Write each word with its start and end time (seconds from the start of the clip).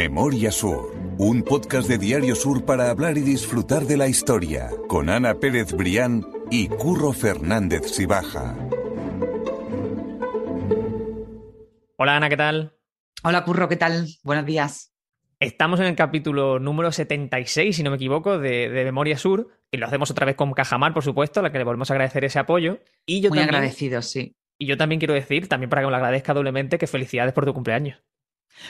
Memoria 0.00 0.50
Sur, 0.50 0.94
un 1.18 1.42
podcast 1.42 1.86
de 1.86 1.98
Diario 1.98 2.34
Sur 2.34 2.64
para 2.64 2.88
hablar 2.88 3.18
y 3.18 3.20
disfrutar 3.20 3.82
de 3.82 3.98
la 3.98 4.08
historia, 4.08 4.70
con 4.88 5.10
Ana 5.10 5.34
Pérez 5.34 5.74
Brián 5.74 6.26
y 6.50 6.68
Curro 6.68 7.12
Fernández 7.12 7.82
Sibaja. 7.92 8.56
Hola 11.98 12.16
Ana, 12.16 12.30
¿qué 12.30 12.38
tal? 12.38 12.78
Hola 13.24 13.44
Curro, 13.44 13.68
¿qué 13.68 13.76
tal? 13.76 14.06
Buenos 14.24 14.46
días. 14.46 14.94
Estamos 15.38 15.78
en 15.80 15.86
el 15.86 15.96
capítulo 15.96 16.58
número 16.58 16.92
76, 16.92 17.76
si 17.76 17.82
no 17.82 17.90
me 17.90 17.96
equivoco, 17.96 18.38
de, 18.38 18.70
Memoria 18.70 19.18
Sur, 19.18 19.48
y 19.70 19.76
lo 19.76 19.84
hacemos 19.84 20.10
otra 20.10 20.24
vez 20.24 20.34
con 20.34 20.54
Cajamar, 20.54 20.94
por 20.94 21.04
supuesto, 21.04 21.40
a 21.40 21.42
la 21.42 21.52
que 21.52 21.58
le 21.58 21.64
volvemos 21.64 21.90
a 21.90 21.92
agradecer 21.92 22.24
ese 22.24 22.38
apoyo. 22.38 22.78
Y 23.04 23.20
yo 23.20 23.28
Muy 23.28 23.40
agradecido, 23.40 24.00
sí. 24.00 24.34
Y 24.56 24.64
yo 24.64 24.78
también 24.78 24.98
quiero 24.98 25.12
decir, 25.12 25.46
también 25.46 25.68
para 25.68 25.82
que 25.82 25.88
me 25.88 25.90
lo 25.90 25.96
agradezca 25.96 26.32
doblemente, 26.32 26.78
que 26.78 26.86
felicidades 26.86 27.34
por 27.34 27.44
tu 27.44 27.52
cumpleaños. 27.52 28.02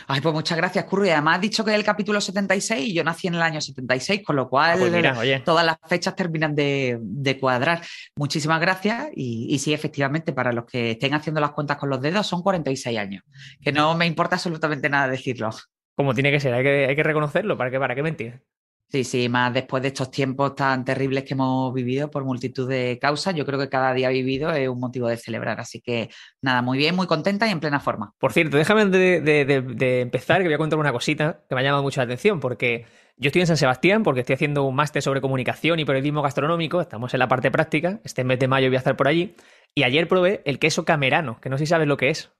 Ay, 0.06 0.20
pues 0.20 0.34
muchas 0.34 0.56
gracias, 0.56 0.84
Curro. 0.84 1.06
Y 1.06 1.10
además 1.10 1.36
has 1.36 1.40
dicho 1.42 1.64
que 1.64 1.72
es 1.72 1.76
el 1.76 1.84
capítulo 1.84 2.20
76 2.20 2.88
y 2.88 2.94
yo 2.94 3.04
nací 3.04 3.28
en 3.28 3.34
el 3.34 3.42
año 3.42 3.60
76, 3.60 4.22
con 4.24 4.36
lo 4.36 4.48
cual 4.48 4.78
ah, 4.82 5.14
pues 5.14 5.44
todas 5.44 5.64
las 5.64 5.76
fechas 5.88 6.14
terminan 6.14 6.54
de, 6.54 7.38
cuadrar. 7.40 7.82
Muchísimas 8.16 8.60
gracias. 8.60 9.08
Y, 9.14 9.58
sí, 9.58 9.72
efectivamente, 9.72 10.32
para 10.32 10.52
los 10.52 10.64
que 10.64 10.92
estén 10.92 11.14
haciendo 11.14 11.40
las 11.40 11.52
cuentas 11.52 11.76
con 11.76 11.90
los 11.90 12.00
dedos, 12.00 12.26
son 12.26 12.42
46 12.42 12.98
años. 12.98 13.24
Que 13.60 13.72
no 13.72 13.94
me 13.96 14.06
importa 14.06 14.36
absolutamente 14.36 14.88
nada 14.88 15.08
decirlo. 15.08 15.50
Como 15.94 16.14
tiene 16.14 16.30
que 16.30 16.40
ser, 16.40 16.54
hay 16.54 16.62
que, 16.62 16.86
hay 16.86 16.96
que 16.96 17.02
reconocerlo. 17.02 17.56
¿Para 17.56 17.70
qué, 17.70 17.78
para 17.78 17.94
qué 17.94 18.02
mentir? 18.02 18.42
Sí, 18.90 19.04
sí, 19.04 19.28
más 19.28 19.54
después 19.54 19.82
de 19.82 19.88
estos 19.88 20.10
tiempos 20.10 20.56
tan 20.56 20.84
terribles 20.84 21.22
que 21.22 21.34
hemos 21.34 21.72
vivido 21.72 22.10
por 22.10 22.24
multitud 22.24 22.68
de 22.68 22.98
causas, 23.00 23.36
yo 23.36 23.46
creo 23.46 23.56
que 23.56 23.68
cada 23.68 23.94
día 23.94 24.08
vivido 24.08 24.50
es 24.50 24.68
un 24.68 24.80
motivo 24.80 25.06
de 25.06 25.16
celebrar. 25.16 25.60
Así 25.60 25.80
que 25.80 26.10
nada, 26.42 26.60
muy 26.60 26.76
bien, 26.76 26.96
muy 26.96 27.06
contenta 27.06 27.46
y 27.46 27.52
en 27.52 27.60
plena 27.60 27.78
forma. 27.78 28.12
Por 28.18 28.32
cierto, 28.32 28.56
déjame 28.56 28.86
de, 28.86 30.00
empezar 30.00 30.38
que 30.38 30.48
voy 30.48 30.54
a 30.54 30.58
contar 30.58 30.80
una 30.80 30.92
cosita 30.92 31.44
que 31.48 31.54
me 31.54 31.60
ha 31.60 31.64
llamado 31.64 31.84
mucho 31.84 32.00
la 32.00 32.06
atención, 32.06 32.40
porque 32.40 32.84
yo 33.16 33.28
estoy 33.28 33.42
en 33.42 33.46
San 33.46 33.56
Sebastián 33.56 34.02
porque 34.02 34.20
estoy 34.20 34.34
haciendo 34.34 34.64
un 34.64 34.74
máster 34.74 35.02
sobre 35.02 35.20
comunicación 35.20 35.78
y 35.78 35.84
periodismo 35.84 36.22
gastronómico, 36.22 36.80
estamos 36.80 37.14
en 37.14 37.20
la 37.20 37.28
parte 37.28 37.52
práctica, 37.52 38.00
este 38.02 38.24
mes 38.24 38.40
de 38.40 38.48
mayo 38.48 38.66
voy 38.68 38.76
a 38.76 38.78
estar 38.78 38.96
por 38.96 39.06
allí, 39.06 39.36
y 39.72 39.84
ayer 39.84 40.08
probé 40.08 40.42
el 40.46 40.58
queso 40.58 40.84
camerano, 40.84 41.38
que 41.40 41.48
no 41.48 41.58
sé 41.58 41.66
si 41.66 41.68
sabes 41.68 41.86
lo 41.86 41.96
que 41.96 42.10
es. 42.10 42.32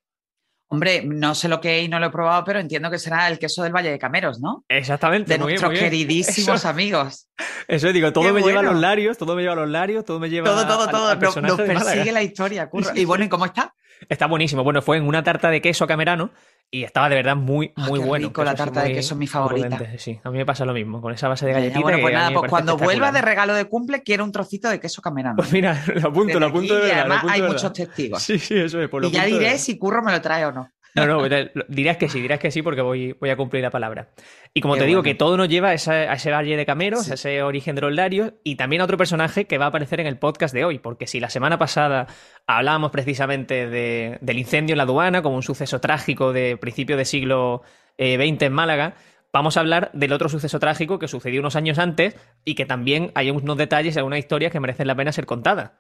Hombre, 0.73 1.03
no 1.05 1.35
sé 1.35 1.49
lo 1.49 1.61
que 1.61 1.81
es 1.81 1.87
y 1.87 1.89
no 1.89 1.99
lo 1.99 2.07
he 2.07 2.11
probado, 2.11 2.45
pero 2.45 2.61
entiendo 2.61 2.93
que 2.93 2.99
será 3.01 3.27
el 3.27 3.41
queso 3.41 3.65
del 3.65 3.75
Valle 3.75 3.91
de 3.91 3.99
Cameros, 3.99 4.41
¿no? 4.41 4.65
Exactamente. 4.69 5.33
De 5.33 5.39
nuestros 5.39 5.77
queridísimos 5.77 6.65
amigos. 6.65 7.29
Eso 7.67 7.93
digo, 7.93 8.12
todo 8.12 8.33
me 8.33 8.41
lleva 8.41 8.61
a 8.61 8.62
los 8.62 8.77
larios, 8.77 9.19
todo 9.19 9.35
me 9.35 9.43
lleva 9.43 9.55
a 9.55 9.57
los 9.57 9.69
larios, 9.69 10.05
todo 10.05 10.21
me 10.21 10.31
lleva 10.31 10.47
todo, 10.47 10.67
todo, 10.69 10.89
todo. 10.89 11.17
Nos, 11.17 11.37
nos 11.43 11.61
persigue 11.61 12.12
la 12.12 12.23
historia, 12.23 12.69
curro. 12.71 12.89
Y 12.95 13.05
bueno, 13.05 13.25
¿y 13.25 13.29
cómo 13.29 13.47
está? 13.47 13.75
Está 14.09 14.27
buenísimo. 14.27 14.65
Bueno, 14.65 14.83
fue 14.83 14.97
en 14.97 15.06
una 15.06 15.23
tarta 15.23 15.51
de 15.51 15.61
queso 15.61 15.87
camerano 15.87 16.31
y 16.70 16.84
estaba 16.84 17.09
de 17.09 17.17
verdad 17.17 17.37
muy, 17.37 17.73
ah, 17.77 17.87
muy 17.87 17.98
bueno. 17.98 18.33
Con 18.33 18.45
la 18.45 18.55
tarta 18.55 18.83
de 18.83 18.93
queso 18.93 19.15
es 19.15 19.19
mi 19.19 19.27
favorita. 19.27 19.98
Sí, 19.98 20.20
a 20.23 20.31
mí 20.31 20.39
me 20.39 20.47
pasa 20.47 20.65
lo 20.65 20.73
mismo, 20.73 21.01
con 21.01 21.12
esa 21.12 21.29
base 21.29 21.47
de 21.47 21.53
galletita. 21.53 21.81
bueno, 21.81 21.98
pues 22.01 22.15
nada, 22.15 22.31
pues 22.33 22.48
cuando 22.48 22.77
vuelva 22.77 23.12
de 23.12 23.21
regalo 23.23 23.55
de 23.55 23.65
cumple, 23.65 24.03
quiero 24.03 24.25
un 24.25 24.33
trocito 24.33 24.69
de 24.69 24.78
queso 24.81 25.03
camerano. 25.03 25.37
Pues 25.37 25.53
mira, 25.53 25.83
lo 25.95 26.09
apunto, 26.09 26.39
lo 26.39 26.47
apunto 26.47 26.75
de 26.75 26.81
verdad. 26.83 26.97
Y 26.97 27.01
además 27.01 27.25
hay 27.28 27.43
muchos 27.43 27.73
testigos. 27.73 28.23
Sí, 28.23 28.39
sí, 28.39 28.56
eso 28.56 28.81
es. 28.81 28.89
Por 28.89 29.03
lo 29.03 29.09
y 29.09 29.12
ya 29.12 29.25
diré 29.25 29.59
si 29.59 29.78
Curro 29.78 30.03
me 30.03 30.12
lo 30.12 30.21
trae 30.21 30.45
o 30.47 30.53
no. 30.53 30.71
No, 30.95 31.07
no, 31.07 31.23
dirás 31.69 31.97
que 31.97 32.09
sí, 32.09 32.21
dirás 32.21 32.39
que 32.39 32.51
sí 32.51 32.63
porque 32.63 32.81
voy, 32.81 33.13
voy 33.21 33.31
a 33.31 33.37
cumplir 33.37 33.63
la 33.63 33.71
palabra. 33.71 34.09
Y 34.53 34.61
como 34.61 34.77
te 34.77 34.85
digo, 34.85 35.03
que 35.03 35.15
todo 35.15 35.37
nos 35.37 35.49
lleva 35.49 35.69
a, 35.69 35.75
ese 35.75 36.31
valle 36.31 36.57
de 36.57 36.67
cameros, 36.67 37.11
a 37.11 37.15
ese 37.15 37.43
origen 37.43 37.77
de 37.77 37.83
los 37.83 37.93
larios 37.93 38.33
y 38.43 38.57
también 38.57 38.83
a 38.83 38.85
otro 38.85 38.97
personaje 38.97 39.47
que 39.47 39.59
va 39.59 39.67
a 39.67 39.69
aparecer 39.69 40.01
en 40.01 40.07
el 40.07 40.19
podcast 40.19 40.53
de 40.53 40.65
hoy, 40.65 40.79
porque 40.79 41.07
si 41.07 41.21
la 41.21 41.31
semana 41.31 41.59
pasada 41.59 42.09
hablábamos 42.47 42.91
precisamente 42.91 43.69
del 43.69 44.39
incendio 44.39 44.75
en 44.75 44.79
la 44.79 44.85
aduana 44.85 45.23
como 45.23 45.37
un 45.37 45.43
suceso 45.43 45.81
trágico 45.81 46.33
de 46.33 46.57
principio 46.57 46.97
del 46.97 47.07
siglo 47.07 47.63
XX 47.97 47.99
eh, 47.99 48.37
en 48.41 48.53
Málaga, 48.53 48.95
vamos 49.33 49.57
a 49.57 49.61
hablar 49.61 49.91
del 49.93 50.13
otro 50.13 50.29
suceso 50.29 50.59
trágico 50.59 50.99
que 50.99 51.09
sucedió 51.09 51.41
unos 51.41 51.57
años 51.57 51.79
antes 51.79 52.17
y 52.45 52.55
que 52.55 52.67
también 52.67 53.13
hay 53.15 53.31
unos 53.31 53.56
detalles 53.56 53.95
y 53.95 53.99
algunas 53.99 54.19
historias 54.19 54.50
que 54.50 54.61
merecen 54.61 54.87
la 54.87 54.97
pena 54.97 55.12
ser 55.12 55.27
contadas. 55.27 55.73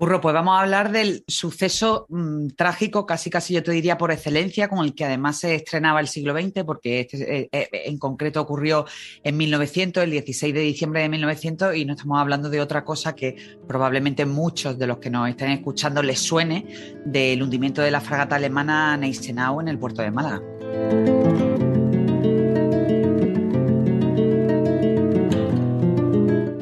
Curro, 0.00 0.18
pues 0.22 0.32
vamos 0.32 0.56
a 0.56 0.62
hablar 0.62 0.92
del 0.92 1.24
suceso 1.28 2.06
mm, 2.08 2.52
trágico, 2.56 3.04
casi 3.04 3.28
casi 3.28 3.52
yo 3.52 3.62
te 3.62 3.70
diría 3.70 3.98
por 3.98 4.10
excelencia, 4.10 4.66
con 4.66 4.82
el 4.82 4.94
que 4.94 5.04
además 5.04 5.40
se 5.40 5.54
estrenaba 5.54 6.00
el 6.00 6.08
siglo 6.08 6.32
XX, 6.32 6.64
porque 6.64 7.00
este, 7.00 7.36
eh, 7.36 7.48
eh, 7.52 7.68
en 7.84 7.98
concreto 7.98 8.40
ocurrió 8.40 8.86
en 9.22 9.36
1900, 9.36 10.02
el 10.02 10.12
16 10.12 10.54
de 10.54 10.60
diciembre 10.60 11.02
de 11.02 11.10
1900, 11.10 11.76
y 11.76 11.84
no 11.84 11.92
estamos 11.92 12.18
hablando 12.18 12.48
de 12.48 12.62
otra 12.62 12.82
cosa 12.82 13.14
que 13.14 13.36
probablemente 13.68 14.24
muchos 14.24 14.78
de 14.78 14.86
los 14.86 14.96
que 14.96 15.10
nos 15.10 15.28
estén 15.28 15.50
escuchando 15.50 16.02
les 16.02 16.18
suene 16.18 16.64
del 17.04 17.42
hundimiento 17.42 17.82
de 17.82 17.90
la 17.90 18.00
fragata 18.00 18.36
alemana 18.36 18.96
Neisenau 18.96 19.60
en 19.60 19.68
el 19.68 19.78
puerto 19.78 20.00
de 20.00 20.10
Málaga. 20.10 20.40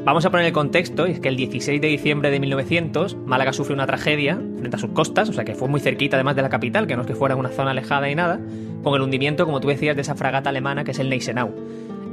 Vamos 0.09 0.25
a 0.25 0.31
poner 0.31 0.47
el 0.47 0.55
contexto, 0.55 1.07
y 1.07 1.11
es 1.11 1.21
que 1.21 1.29
el 1.29 1.37
16 1.37 1.83
de 1.83 1.89
diciembre 1.89 2.31
de 2.31 2.41
1900 2.41 3.15
Málaga 3.27 3.53
sufre 3.53 3.75
una 3.75 3.87
tragedia 3.87 4.41
frente 4.57 4.75
a 4.75 4.79
sus 4.79 4.93
costas, 4.93 5.29
o 5.29 5.35
sea 5.35 5.45
que 5.45 5.55
fue 5.55 5.69
muy 5.69 5.81
cerquita 5.81 6.17
además 6.17 6.35
de 6.35 6.41
la 6.41 6.49
capital, 6.49 6.87
que 6.87 6.97
no 6.97 7.03
es 7.03 7.07
que 7.07 7.15
fuera 7.15 7.37
una 7.37 7.51
zona 7.51 7.73
alejada 7.73 8.09
y 8.09 8.15
nada, 8.15 8.41
con 8.83 8.95
el 8.95 9.03
hundimiento, 9.03 9.45
como 9.45 9.61
tú 9.61 9.69
decías, 9.69 9.97
de 9.97 10.01
esa 10.01 10.15
fragata 10.15 10.49
alemana 10.49 10.83
que 10.83 10.93
es 10.93 10.99
el 10.99 11.11
Neisenau. 11.11 11.53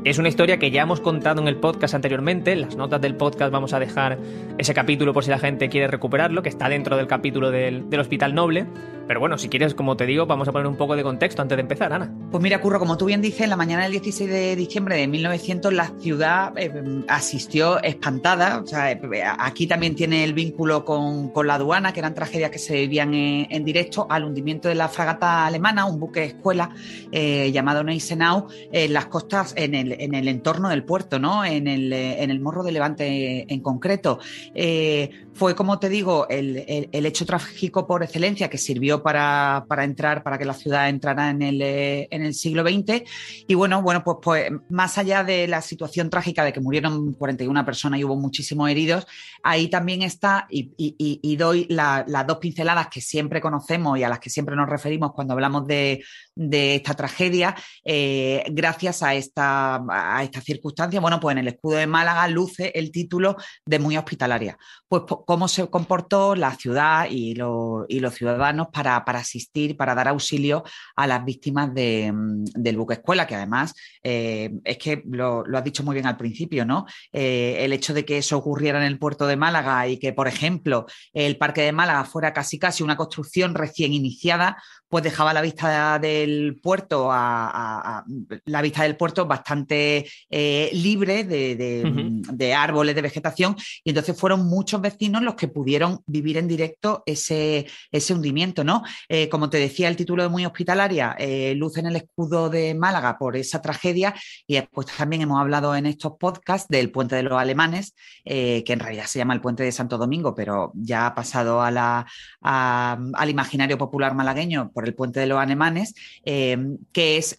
Es 0.04 0.18
una 0.18 0.28
historia 0.28 0.60
que 0.60 0.72
ya 0.72 0.82
hemos 0.82 1.00
contado 1.00 1.42
en 1.42 1.48
el 1.48 1.56
podcast 1.56 1.96
anteriormente. 1.96 2.52
En 2.52 2.62
las 2.62 2.76
notas 2.76 3.00
del 3.00 3.16
podcast 3.16 3.54
vamos 3.54 3.72
a 3.72 3.80
dejar 3.80 4.18
ese 4.58 4.74
capítulo 4.74 5.14
por 5.14 5.24
si 5.24 5.32
la 5.32 5.40
gente 5.40 5.70
quiere 5.70 5.88
recuperarlo, 5.88 6.44
que 6.44 6.50
está 6.50 6.68
dentro 6.68 6.98
del 6.98 7.08
capítulo 7.08 7.50
del, 7.50 7.86
Hospital 7.98 8.36
Noble. 8.36 8.66
Pero 9.08 9.20
bueno, 9.20 9.38
si 9.38 9.50
quieres, 9.50 9.76
como 9.76 9.96
te 9.96 10.06
digo, 10.06 10.26
vamos 10.26 10.48
a 10.48 10.52
poner 10.52 10.68
un 10.68 10.76
poco 10.76 10.96
de 10.96 11.04
contexto 11.04 11.42
antes 11.42 11.56
de 11.56 11.62
empezar, 11.62 11.94
Ana. 11.94 12.12
Pues 12.32 12.42
mira, 12.42 12.60
Curro, 12.60 12.80
como 12.80 12.98
tú 12.98 13.06
bien 13.06 13.22
dices, 13.22 13.42
en 13.42 13.50
la 13.50 13.56
mañana 13.56 13.84
del 13.84 13.92
16 13.92 14.30
de 14.30 14.56
diciembre 14.56 14.98
de 14.98 15.08
1900 15.08 15.74
la 15.74 15.92
ciudad 16.00 16.54
eh, 16.58 16.72
asistió 17.08 17.82
espantada. 17.84 18.60
O 18.62 18.68
sea, 18.68 18.92
eh, 18.92 19.00
aquí 19.38 19.68
también 19.68 19.96
tiene 19.96 20.24
el 20.24 20.34
vínculo 20.34 20.86
con, 20.86 21.32
la 21.46 21.56
aduana, 21.56 21.94
que 21.94 22.00
eran 22.00 22.16
tragedias 22.16 22.50
que 22.50 22.60
se 22.60 22.74
vivían 22.74 23.14
en, 23.14 23.64
directo, 23.64 24.08
al 24.10 24.24
hundimiento 24.24 24.70
de 24.70 24.76
la 24.76 24.90
fragata 24.90 25.46
alemana, 25.46 25.86
un 25.86 26.00
buque 26.00 26.24
escuela 26.24 26.72
eh, 27.12 27.52
llamado 27.52 27.84
Neisenau, 27.84 28.48
en 28.72 28.94
las 28.94 29.06
costas, 29.06 29.54
en 29.58 29.76
el, 29.76 29.92
en 29.94 30.16
el 30.16 30.28
entorno 30.28 30.70
del 30.70 30.84
puerto, 30.84 31.20
¿no? 31.20 31.46
En 31.46 31.68
el, 31.68 31.94
eh, 31.94 32.24
en 32.24 32.32
el 32.32 32.40
morro 32.40 32.64
de 32.64 32.72
Levante 32.72 33.54
en 33.54 33.60
concreto. 33.62 34.20
Eh, 34.54 35.25
fue, 35.36 35.56
como 35.56 35.80
te 35.80 35.90
digo, 35.90 36.28
el, 36.30 36.56
hecho 36.92 37.26
trágico 37.26 37.86
por 37.86 38.04
excelencia 38.04 38.50
que 38.50 38.58
sirvió 38.58 39.04
para, 39.04 39.66
entrar, 39.80 40.24
para 40.24 40.38
que 40.38 40.46
la 40.46 40.54
ciudad 40.54 40.90
entrara 40.90 41.30
en 41.30 41.42
el, 41.42 41.62
eh, 41.62 42.08
en 42.10 42.24
el 42.24 42.34
siglo 42.34 42.64
XX. 42.64 43.04
Y 43.48 43.54
bueno, 43.54 43.82
bueno, 43.82 44.04
pues, 44.04 44.18
pues 44.22 44.52
más 44.70 44.98
allá 44.98 45.24
de 45.24 45.48
la 45.48 45.62
situación 45.62 46.10
trágica 46.10 46.44
de 46.44 46.54
que 46.54 46.62
murieron 46.62 47.14
41 47.14 47.66
personas 47.66 48.00
y 48.00 48.04
hubo 48.04 48.16
muchísimos 48.16 48.70
heridos, 48.70 49.06
ahí 49.44 49.68
también 49.70 50.02
está, 50.02 50.48
y, 50.50 51.36
doy 51.36 51.68
las 51.70 52.28
dos 52.28 52.38
pinceladas 52.38 52.88
que 52.88 53.02
siempre 53.02 53.42
conocemos 53.42 54.00
y 54.00 54.04
a 54.04 54.10
las 54.10 54.20
que 54.20 54.30
siempre 54.30 54.56
nos 54.56 54.70
referimos 54.70 55.12
cuando 55.14 55.34
hablamos 55.34 55.68
de, 55.68 56.04
de 56.34 56.76
esta 56.76 56.94
tragedia, 56.94 57.56
gracias 57.84 59.04
a 59.04 59.14
esta 59.14 59.76
a 59.90 60.24
esta 60.24 60.42
circunstancia, 60.42 61.00
bueno, 61.00 61.20
pues 61.20 61.34
en 61.34 61.40
el 61.40 61.48
escudo 61.48 61.78
de 61.78 61.88
Málaga 61.88 62.28
luce 62.28 62.72
el 62.76 62.92
título 62.92 63.36
de 63.66 63.80
muy 63.80 63.98
hospitalaria. 63.98 64.58
Pues 64.88 65.04
cómo 65.26 65.48
se 65.48 65.68
comportó 65.68 66.36
la 66.36 66.56
ciudad 66.56 67.08
y, 67.10 67.36
los 67.36 68.14
ciudadanos 68.14 68.68
para, 68.72 68.98
asistir, 68.98 69.76
para 69.76 69.96
dar 69.96 70.08
auxilio 70.08 70.64
a 70.96 71.08
las 71.08 71.26
víctimas 71.26 71.70
mm, 71.70 72.44
del 72.56 72.78
buque 72.78 72.96
escuela, 72.96 73.28
que 73.28 73.36
además 73.36 73.74
eh, 74.04 74.52
es 74.64 74.78
que 74.78 75.04
lo, 75.10 75.44
has 75.54 75.64
dicho 75.64 75.84
muy 75.84 75.94
bien 75.96 76.08
al 76.08 76.18
principio, 76.18 76.66
¿no? 76.66 76.86
Eh, 77.12 77.58
el 77.60 77.74
hecho 77.74 77.94
de 77.94 78.06
que 78.06 78.18
eso 78.18 78.38
ocurriera 78.38 78.80
en 78.80 78.86
el 78.86 79.00
puerto 79.00 79.28
de 79.28 79.36
Málaga 79.36 79.88
y 79.88 79.98
que, 79.98 80.14
por 80.14 80.28
ejemplo, 80.28 80.86
el 81.14 81.38
parque 81.38 81.62
de 81.62 81.72
Málaga 81.72 82.06
fuera 82.06 82.34
casi 82.34 82.60
casi 82.60 82.84
una 82.84 82.96
construcción 82.96 83.56
recién 83.56 83.94
iniciada, 83.94 84.58
pues 84.88 85.04
dejaba 85.04 85.34
la 85.34 85.42
vista 85.42 86.00
del 86.00 86.60
puerto 86.62 87.10
a, 87.12 88.04
la 88.46 88.62
vista 88.62 88.84
del 88.84 88.96
puerto 88.96 89.26
bastante 89.26 90.08
eh, 90.30 90.70
libre 90.74 91.24
de, 91.24 92.54
árboles, 92.54 92.96
de 92.96 93.02
vegetación, 93.02 93.56
y 93.84 93.90
entonces 93.90 94.18
fueron 94.18 94.46
muchos 94.46 94.80
vecinos 94.82 95.15
los 95.24 95.36
que 95.36 95.48
pudieron 95.48 96.02
vivir 96.06 96.38
en 96.38 96.48
directo 96.48 97.04
ese, 97.06 97.68
ese 97.92 98.14
hundimiento, 98.14 98.64
¿no? 98.64 98.84
Eh, 99.10 99.30
como 99.30 99.50
te 99.50 99.58
decía, 99.58 99.88
el 99.88 99.96
título 99.96 100.24
de 100.24 100.30
muy 100.30 100.46
hospitalaria, 100.46 101.16
eh, 101.18 101.54
luz 101.56 101.78
en 101.78 101.88
el 101.88 101.96
escudo 101.96 102.50
de 102.50 102.76
Málaga 102.76 103.18
por 103.18 103.36
esa 103.36 103.62
tragedia, 103.62 104.14
y 104.48 104.56
después 104.56 104.88
también 104.98 105.22
hemos 105.22 105.40
hablado 105.40 105.76
en 105.76 105.86
estos 105.86 106.14
podcasts 106.20 106.68
del 106.70 106.92
puente 106.92 107.16
de 107.16 107.24
los 107.24 107.40
alemanes, 107.40 107.94
que 108.24 108.64
en 108.68 108.80
realidad 108.80 109.06
se 109.06 109.20
llama 109.20 109.34
el 109.34 109.42
puente 109.42 109.64
de 109.64 109.72
Santo 109.72 109.98
Domingo, 109.98 110.34
pero 110.34 110.72
ya 110.74 111.08
ha 111.08 111.16
pasado 111.16 111.62
a 111.62 111.72
la, 111.72 112.06
al 112.42 113.30
imaginario 113.30 113.78
popular 113.78 114.16
malagueño 114.16 114.72
por 114.74 114.88
el 114.88 114.96
puente 114.96 115.20
de 115.20 115.28
los 115.28 115.40
alemanes, 115.40 115.94
eh, 116.24 116.58
que 116.92 117.18
es 117.18 117.38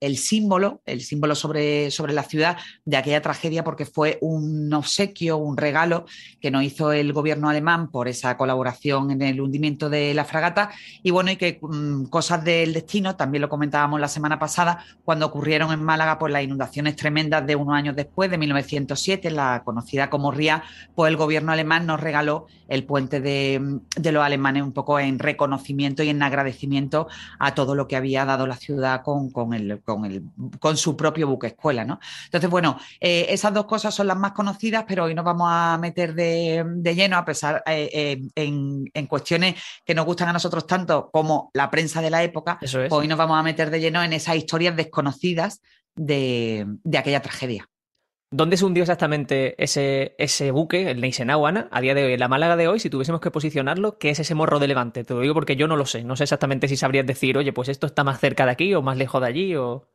el 0.00 0.16
símbolo, 0.16 0.82
el 0.86 1.00
símbolo 1.00 1.34
sobre, 1.34 1.90
sobre 1.90 2.12
la 2.12 2.22
ciudad 2.22 2.56
de 2.84 2.96
aquella 2.96 3.22
tragedia, 3.22 3.64
porque 3.64 3.86
fue 3.86 4.18
un 4.20 4.72
obsequio, 4.72 5.36
un 5.36 5.56
regalo 5.56 6.06
que 6.40 6.50
nos 6.50 6.64
hizo 6.64 6.91
el 6.92 7.12
gobierno 7.12 7.48
alemán 7.48 7.90
por 7.90 8.08
esa 8.08 8.36
colaboración 8.36 9.10
en 9.10 9.22
el 9.22 9.40
hundimiento 9.40 9.90
de 9.90 10.14
la 10.14 10.24
fragata. 10.24 10.70
Y 11.02 11.10
bueno, 11.10 11.30
y 11.30 11.36
que 11.36 11.58
mm, 11.60 12.04
cosas 12.04 12.44
del 12.44 12.72
destino, 12.72 13.16
también 13.16 13.42
lo 13.42 13.48
comentábamos 13.48 14.00
la 14.00 14.08
semana 14.08 14.38
pasada, 14.38 14.84
cuando 15.04 15.26
ocurrieron 15.26 15.72
en 15.72 15.82
Málaga 15.82 16.14
por 16.14 16.26
pues, 16.26 16.32
las 16.32 16.42
inundaciones 16.44 16.96
tremendas 16.96 17.46
de 17.46 17.56
unos 17.56 17.74
años 17.74 17.96
después, 17.96 18.30
de 18.30 18.38
1907, 18.38 19.30
la 19.30 19.62
conocida 19.64 20.10
como 20.10 20.30
Ría, 20.30 20.62
pues 20.94 21.10
el 21.10 21.16
gobierno 21.16 21.52
alemán 21.52 21.86
nos 21.86 22.00
regaló 22.00 22.46
el 22.68 22.84
puente 22.84 23.20
de, 23.20 23.60
los 24.02 24.24
alemanes 24.24 24.62
un 24.62 24.72
poco 24.72 24.98
en 24.98 25.18
reconocimiento 25.18 26.02
y 26.02 26.08
en 26.08 26.22
agradecimiento 26.22 27.06
a 27.38 27.54
todo 27.54 27.74
lo 27.74 27.86
que 27.86 27.96
había 27.96 28.24
dado 28.24 28.46
la 28.46 28.56
ciudad 28.56 29.02
con, 29.02 29.30
con, 29.30 29.52
el, 29.52 29.82
con, 29.82 30.06
el, 30.06 30.22
con 30.58 30.76
su 30.76 30.96
propio 30.96 31.28
buque 31.28 31.48
escuela. 31.48 31.84
¿no? 31.84 32.00
Entonces, 32.24 32.48
bueno, 32.48 32.78
eh, 33.00 33.26
esas 33.28 33.52
dos 33.52 33.66
cosas 33.66 33.94
son 33.94 34.06
las 34.06 34.16
más 34.16 34.32
conocidas, 34.32 34.84
pero 34.88 35.04
hoy 35.04 35.14
nos 35.14 35.24
vamos 35.24 35.48
a 35.50 35.76
meter 35.78 36.14
de, 36.14 36.64
lleno, 36.82 37.16
a 37.16 37.24
pesar 37.24 37.62
eh, 37.66 37.88
eh, 37.92 38.22
en, 38.34 38.84
en, 38.92 39.06
cuestiones 39.06 39.54
que 39.84 39.94
nos 39.94 40.04
gustan 40.04 40.28
a 40.28 40.32
nosotros 40.32 40.66
tanto 40.66 41.10
como 41.12 41.50
la 41.54 41.70
prensa 41.70 42.02
de 42.02 42.10
la 42.10 42.22
época, 42.22 42.58
hoy 42.90 43.08
nos 43.08 43.18
vamos 43.18 43.38
a 43.38 43.42
meter 43.42 43.70
de 43.70 43.80
lleno 43.80 44.02
en 44.02 44.12
esas 44.12 44.36
historias 44.36 44.76
desconocidas 44.76 45.60
de, 45.94 46.66
de 46.82 46.98
aquella 46.98 47.22
tragedia. 47.22 47.68
¿Dónde 48.34 48.56
se 48.56 48.64
hundió 48.64 48.82
exactamente 48.82 49.62
ese, 49.62 50.14
ese 50.16 50.52
buque, 50.52 50.90
el 50.90 51.02
Neisenau, 51.02 51.46
a 51.46 51.80
día 51.82 51.94
de 51.94 52.04
hoy? 52.06 52.14
En 52.14 52.20
la 52.20 52.28
Málaga 52.28 52.56
de 52.56 52.66
hoy, 52.66 52.80
si 52.80 52.88
tuviésemos 52.88 53.20
que 53.20 53.30
posicionarlo, 53.30 53.98
¿qué 53.98 54.08
es 54.08 54.20
ese 54.20 54.34
morro 54.34 54.58
de 54.58 54.68
Levante? 54.68 55.04
Te 55.04 55.12
lo 55.12 55.20
digo 55.20 55.34
porque 55.34 55.54
yo 55.54 55.68
no 55.68 55.76
lo 55.76 55.84
sé. 55.84 56.02
No 56.02 56.16
sé 56.16 56.22
exactamente 56.22 56.66
si 56.66 56.78
sabrías 56.78 57.06
decir, 57.06 57.36
oye, 57.36 57.52
pues 57.52 57.68
esto 57.68 57.86
está 57.86 58.04
más 58.04 58.20
cerca 58.20 58.46
de 58.46 58.52
aquí 58.52 58.74
o 58.74 58.80
más 58.80 58.96
lejos 58.96 59.20
de 59.20 59.26
allí 59.26 59.54
o... 59.54 59.86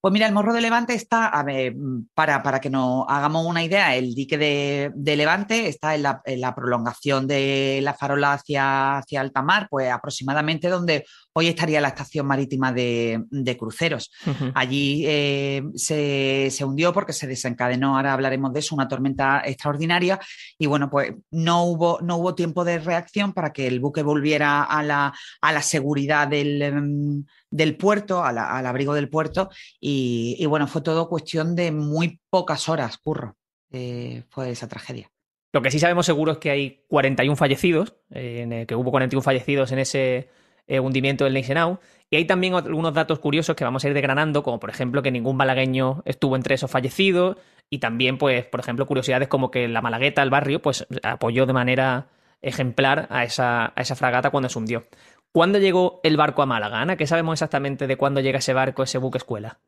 Pues 0.00 0.12
mira, 0.12 0.26
el 0.26 0.34
Morro 0.34 0.52
de 0.52 0.60
Levante 0.60 0.94
está, 0.94 1.28
a 1.28 1.42
ver, 1.42 1.74
para, 2.14 2.42
para 2.42 2.60
que 2.60 2.70
nos 2.70 3.04
hagamos 3.08 3.46
una 3.46 3.64
idea, 3.64 3.94
el 3.96 4.14
dique 4.14 4.38
de, 4.38 5.16
Levante 5.16 5.68
está 5.68 5.94
en 5.94 6.02
la, 6.02 6.54
prolongación 6.54 7.26
de 7.26 7.80
la 7.82 7.94
farola 7.94 8.34
hacia, 8.34 8.98
hacia 8.98 9.20
alta 9.20 9.42
mar, 9.42 9.68
pues 9.70 9.90
aproximadamente 9.90 10.68
donde 10.68 11.04
hoy 11.32 11.48
estaría 11.48 11.80
la 11.80 11.88
estación 11.88 12.26
marítima 12.26 12.72
de, 12.72 13.56
cruceros. 13.58 14.10
Allí 14.54 15.04
eh, 15.06 15.62
se, 15.74 16.64
hundió 16.64 16.92
porque 16.92 17.12
se 17.12 17.26
desencadenó, 17.26 17.96
ahora 17.96 18.12
hablaremos 18.12 18.52
de 18.52 18.60
eso, 18.60 18.74
una 18.74 18.88
tormenta 18.88 19.42
extraordinaria 19.44 20.18
y 20.58 20.66
bueno, 20.66 20.90
pues 20.90 21.12
no 21.30 21.64
hubo, 21.64 21.98
no 22.02 22.16
hubo 22.16 22.34
tiempo 22.34 22.64
de 22.64 22.78
reacción 22.78 23.32
para 23.32 23.52
que 23.52 23.66
el 23.66 23.80
buque 23.80 24.02
volviera 24.02 24.62
a 24.62 24.82
la, 24.82 25.14
a 25.40 25.52
la 25.52 25.62
seguridad 25.62 26.28
del... 26.28 26.62
Em, 26.62 27.24
del 27.54 27.76
puerto, 27.76 28.24
al, 28.24 28.36
abrigo 28.36 28.94
del 28.94 29.08
puerto, 29.08 29.48
y, 29.86 30.46
bueno, 30.46 30.66
fue 30.66 30.80
todo 30.80 31.10
cuestión 31.10 31.54
de 31.54 31.70
muy 31.70 32.18
pocas 32.30 32.70
horas, 32.70 32.96
curro, 32.96 33.36
eh, 33.70 34.22
fue 34.30 34.48
esa 34.48 34.66
tragedia. 34.66 35.10
Lo 35.52 35.60
que 35.60 35.70
sí 35.70 35.78
sabemos 35.78 36.06
seguro 36.06 36.32
es 36.32 36.38
que 36.38 36.48
hay 36.48 36.84
41 36.88 37.36
fallecidos, 37.36 37.94
en 38.08 38.64
que 38.64 38.74
hubo 38.74 38.90
41 38.90 39.20
fallecidos 39.22 39.72
en 39.72 39.80
ese 39.80 40.30
eh, 40.66 40.80
hundimiento 40.80 41.24
del 41.24 41.34
Neisenau, 41.34 41.80
y 42.08 42.16
hay 42.16 42.24
también 42.24 42.54
algunos 42.54 42.94
datos 42.94 43.18
curiosos 43.18 43.56
que 43.56 43.64
vamos 43.64 43.84
a 43.84 43.88
ir 43.88 43.92
desgranando, 43.92 44.42
como 44.42 44.58
por 44.58 44.70
ejemplo 44.70 45.02
que 45.02 45.10
ningún 45.10 45.36
malagueño 45.36 46.02
estuvo 46.06 46.34
entre 46.36 46.54
esos 46.54 46.70
fallecidos, 46.70 47.36
y 47.68 47.78
también, 47.78 48.16
pues, 48.16 48.46
por 48.46 48.60
ejemplo, 48.60 48.86
curiosidades 48.86 49.28
como 49.28 49.50
que 49.50 49.68
la 49.68 49.82
Malagueta, 49.82 50.22
el 50.22 50.30
barrio, 50.30 50.62
pues 50.62 50.86
apoyó 51.02 51.44
de 51.44 51.52
manera 51.52 52.08
ejemplar 52.40 53.06
a 53.10 53.24
esa, 53.24 53.74
a 53.76 53.82
esa 53.82 53.96
fragata 53.96 54.30
cuando 54.30 54.48
se 54.48 54.58
hundió. 54.58 54.86
¿Cuándo 55.30 55.58
llegó 55.58 56.00
el 56.04 56.16
barco 56.16 56.40
a 56.40 56.46
Málaga, 56.46 56.80
Ana? 56.80 56.96
¿Qué 56.96 57.06
sabemos 57.06 57.34
exactamente 57.34 57.86
de 57.86 57.96
cuándo 57.98 58.20
llega 58.20 58.38
ese 58.38 58.54
barco, 58.54 58.82
ese 58.82 58.96
buque 58.96 59.18
escuela? 59.18 59.58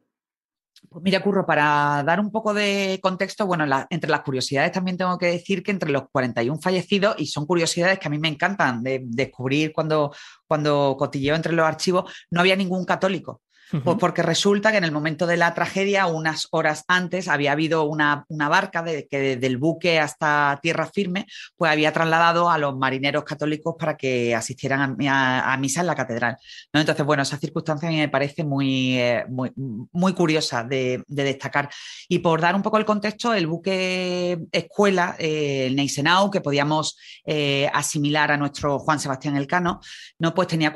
Pues 0.90 1.02
mira, 1.02 1.22
Curro, 1.22 1.46
para 1.46 2.02
dar 2.04 2.20
un 2.20 2.30
poco 2.30 2.52
de 2.54 2.98
contexto, 3.02 3.46
bueno, 3.46 3.64
entre 3.90 4.10
las 4.10 4.20
curiosidades 4.20 4.72
también 4.72 4.96
tengo 4.96 5.18
que 5.18 5.26
decir 5.26 5.62
que 5.62 5.70
entre 5.70 5.90
los 5.90 6.04
41 6.10 6.60
fallecidos, 6.60 7.16
y 7.18 7.26
son 7.26 7.46
curiosidades 7.46 7.98
que 7.98 8.08
a 8.08 8.10
mí 8.10 8.18
me 8.18 8.28
encantan 8.28 8.82
de 8.82 9.02
descubrir 9.04 9.72
cuando, 9.72 10.14
cuando 10.46 10.96
cotilleo 10.98 11.34
entre 11.34 11.52
los 11.52 11.66
archivos, 11.66 12.12
no 12.30 12.40
había 12.40 12.56
ningún 12.56 12.84
católico. 12.84 13.42
Pues 13.70 13.96
porque 13.98 14.22
resulta 14.22 14.70
que 14.70 14.78
en 14.78 14.84
el 14.84 14.92
momento 14.92 15.26
de 15.26 15.36
la 15.36 15.52
tragedia, 15.52 16.06
unas 16.06 16.46
horas 16.52 16.84
antes, 16.86 17.26
había 17.26 17.52
habido 17.52 17.84
una, 17.84 18.24
barca 18.28 18.82
de, 18.82 19.08
que 19.08 19.18
desde 19.18 19.46
el 19.46 19.56
buque 19.56 19.98
hasta 19.98 20.60
tierra 20.62 20.86
firme, 20.86 21.26
pues 21.56 21.72
había 21.72 21.92
trasladado 21.92 22.48
a 22.48 22.58
los 22.58 22.76
marineros 22.76 23.24
católicos 23.24 23.74
para 23.76 23.96
que 23.96 24.34
asistieran 24.34 24.96
a, 25.08 25.56
misa 25.58 25.80
en 25.80 25.86
la 25.88 25.96
catedral. 25.96 26.36
¿no? 26.72 26.80
Entonces, 26.80 27.04
bueno, 27.04 27.24
esa 27.24 27.38
circunstancia 27.38 27.88
a 27.88 27.92
mí 27.92 27.98
me 27.98 28.08
parece 28.08 28.44
muy, 28.44 28.98
eh, 28.98 29.24
muy, 29.28 30.12
curiosa 30.12 30.62
de, 30.62 31.02
destacar. 31.08 31.68
Y 32.08 32.20
por 32.20 32.40
dar 32.40 32.54
un 32.54 32.62
poco 32.62 32.78
el 32.78 32.84
contexto, 32.84 33.34
el 33.34 33.48
buque 33.48 34.38
escuela, 34.52 35.16
eh, 35.18 35.66
el 35.66 35.76
Neisenau, 35.76 36.30
que 36.30 36.40
podíamos 36.40 36.96
eh, 37.24 37.68
asimilar 37.74 38.30
a 38.30 38.36
nuestro 38.36 38.78
Juan 38.78 39.00
Sebastián 39.00 39.36
Elcano, 39.36 39.80
¿no? 40.20 40.34
pues 40.34 40.46
tenía 40.46 40.72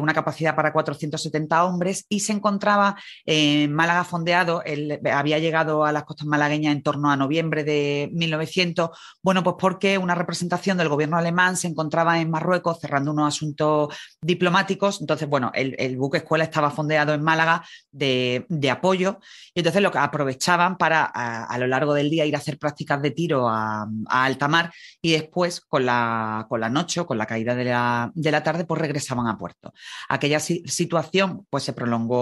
una 0.00 0.14
capacidad 0.14 0.56
para 0.56 0.72
470 0.72 1.64
hombres 1.64 2.06
y 2.08 2.20
se 2.20 2.31
encontraba 2.32 2.96
en 3.24 3.72
Málaga 3.72 4.04
fondeado, 4.04 4.62
él 4.64 5.00
había 5.12 5.38
llegado 5.38 5.84
a 5.84 5.92
las 5.92 6.04
costas 6.04 6.26
malagueñas 6.26 6.74
en 6.74 6.82
torno 6.82 7.10
a 7.10 7.16
noviembre 7.16 7.64
de 7.64 8.10
1900, 8.12 8.90
bueno, 9.22 9.42
pues 9.42 9.56
porque 9.58 9.98
una 9.98 10.14
representación 10.14 10.78
del 10.78 10.88
gobierno 10.88 11.16
alemán 11.16 11.56
se 11.56 11.68
encontraba 11.68 12.20
en 12.20 12.30
Marruecos 12.30 12.78
cerrando 12.80 13.12
unos 13.12 13.28
asuntos 13.28 13.94
diplomáticos, 14.20 15.00
entonces, 15.00 15.28
bueno, 15.28 15.50
el, 15.54 15.96
buque 15.96 16.18
escuela 16.18 16.44
estaba 16.44 16.70
fondeado 16.70 17.14
en 17.14 17.22
Málaga 17.22 17.64
de, 17.90 18.46
apoyo 18.70 19.18
y 19.54 19.60
entonces 19.60 19.82
lo 19.82 19.90
que 19.90 19.98
aprovechaban 19.98 20.76
para 20.76 21.04
a, 21.04 21.58
lo 21.58 21.66
largo 21.66 21.94
del 21.94 22.08
día 22.08 22.24
ir 22.24 22.34
a 22.34 22.38
hacer 22.38 22.58
prácticas 22.58 23.02
de 23.02 23.10
tiro 23.10 23.48
a, 23.48 23.86
alta 24.08 24.48
mar 24.48 24.72
y 25.00 25.12
después 25.12 25.60
con 25.60 25.84
la, 25.84 26.46
con 26.48 26.60
la 26.60 26.68
noche 26.68 27.00
o 27.00 27.06
con 27.06 27.18
la 27.18 27.26
caída 27.26 27.54
de 27.54 27.64
la, 27.64 28.10
de 28.14 28.30
la 28.30 28.42
tarde 28.42 28.64
pues 28.64 28.80
regresaban 28.80 29.26
a 29.26 29.36
puerto. 29.36 29.72
Aquella 30.08 30.40
situación 30.40 31.46
pues 31.50 31.64
se 31.64 31.72
prolongó 31.72 32.21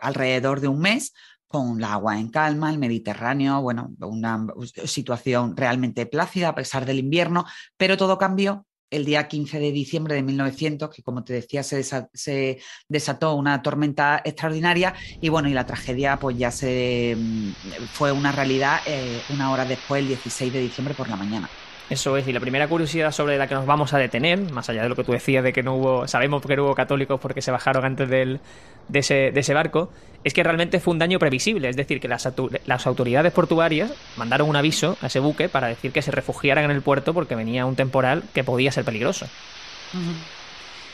alrededor 0.00 0.60
de 0.60 0.68
un 0.68 0.80
mes 0.80 1.12
con 1.46 1.80
la 1.80 1.94
agua 1.94 2.18
en 2.18 2.28
calma, 2.28 2.70
el 2.70 2.78
Mediterráneo, 2.78 3.62
bueno, 3.62 3.90
una 4.00 4.46
situación 4.84 5.56
realmente 5.56 6.04
plácida 6.06 6.50
a 6.50 6.54
pesar 6.54 6.84
del 6.84 6.98
invierno, 6.98 7.46
pero 7.76 7.96
todo 7.96 8.18
cambió 8.18 8.66
el 8.90 9.04
día 9.04 9.28
15 9.28 9.58
de 9.58 9.72
diciembre 9.72 10.14
de 10.14 10.22
1900, 10.22 10.90
que 10.90 11.02
como 11.02 11.24
te 11.24 11.34
decía 11.34 11.62
se, 11.62 12.58
desató 12.88 13.34
una 13.34 13.62
tormenta 13.62 14.20
extraordinaria 14.24 14.94
y 15.20 15.28
bueno, 15.28 15.48
y 15.48 15.52
la 15.52 15.66
tragedia 15.66 16.18
pues 16.18 16.38
ya 16.38 16.50
se 16.50 17.16
mm, 17.18 17.50
fue 17.92 18.12
una 18.12 18.32
realidad 18.32 18.80
eh, 18.86 19.20
una 19.30 19.50
hora 19.50 19.64
después, 19.64 20.00
el 20.02 20.08
16 20.08 20.52
de 20.52 20.60
diciembre 20.60 20.94
por 20.94 21.08
la 21.08 21.16
mañana. 21.16 21.48
Eso 21.90 22.16
es, 22.18 22.28
y 22.28 22.32
la 22.32 22.40
primera 22.40 22.68
curiosidad 22.68 23.12
sobre 23.12 23.38
la 23.38 23.46
que 23.46 23.54
nos 23.54 23.64
vamos 23.64 23.94
a 23.94 23.98
detener, 23.98 24.38
más 24.52 24.68
allá 24.68 24.82
de 24.82 24.90
lo 24.90 24.96
que 24.96 25.04
tú 25.04 25.12
decías 25.12 25.42
de 25.42 25.54
que 25.54 25.62
no 25.62 25.74
hubo, 25.74 26.06
sabemos 26.06 26.44
que 26.44 26.54
no 26.54 26.64
hubo 26.64 26.74
católicos 26.74 27.18
porque 27.18 27.40
se 27.40 27.50
bajaron 27.50 27.84
antes 27.84 28.10
del, 28.10 28.40
de, 28.88 28.98
ese, 28.98 29.30
de 29.32 29.40
ese 29.40 29.54
barco, 29.54 29.90
es 30.22 30.34
que 30.34 30.42
realmente 30.42 30.80
fue 30.80 30.92
un 30.92 30.98
daño 30.98 31.18
previsible, 31.18 31.68
es 31.68 31.76
decir, 31.76 31.98
que 31.98 32.08
las, 32.08 32.28
las 32.66 32.86
autoridades 32.86 33.32
portuarias 33.32 33.90
mandaron 34.16 34.50
un 34.50 34.56
aviso 34.56 34.98
a 35.00 35.06
ese 35.06 35.20
buque 35.20 35.48
para 35.48 35.68
decir 35.68 35.92
que 35.92 36.02
se 36.02 36.10
refugiaran 36.10 36.64
en 36.64 36.72
el 36.72 36.82
puerto 36.82 37.14
porque 37.14 37.34
venía 37.34 37.64
un 37.64 37.76
temporal 37.76 38.22
que 38.34 38.44
podía 38.44 38.70
ser 38.70 38.84
peligroso. 38.84 39.26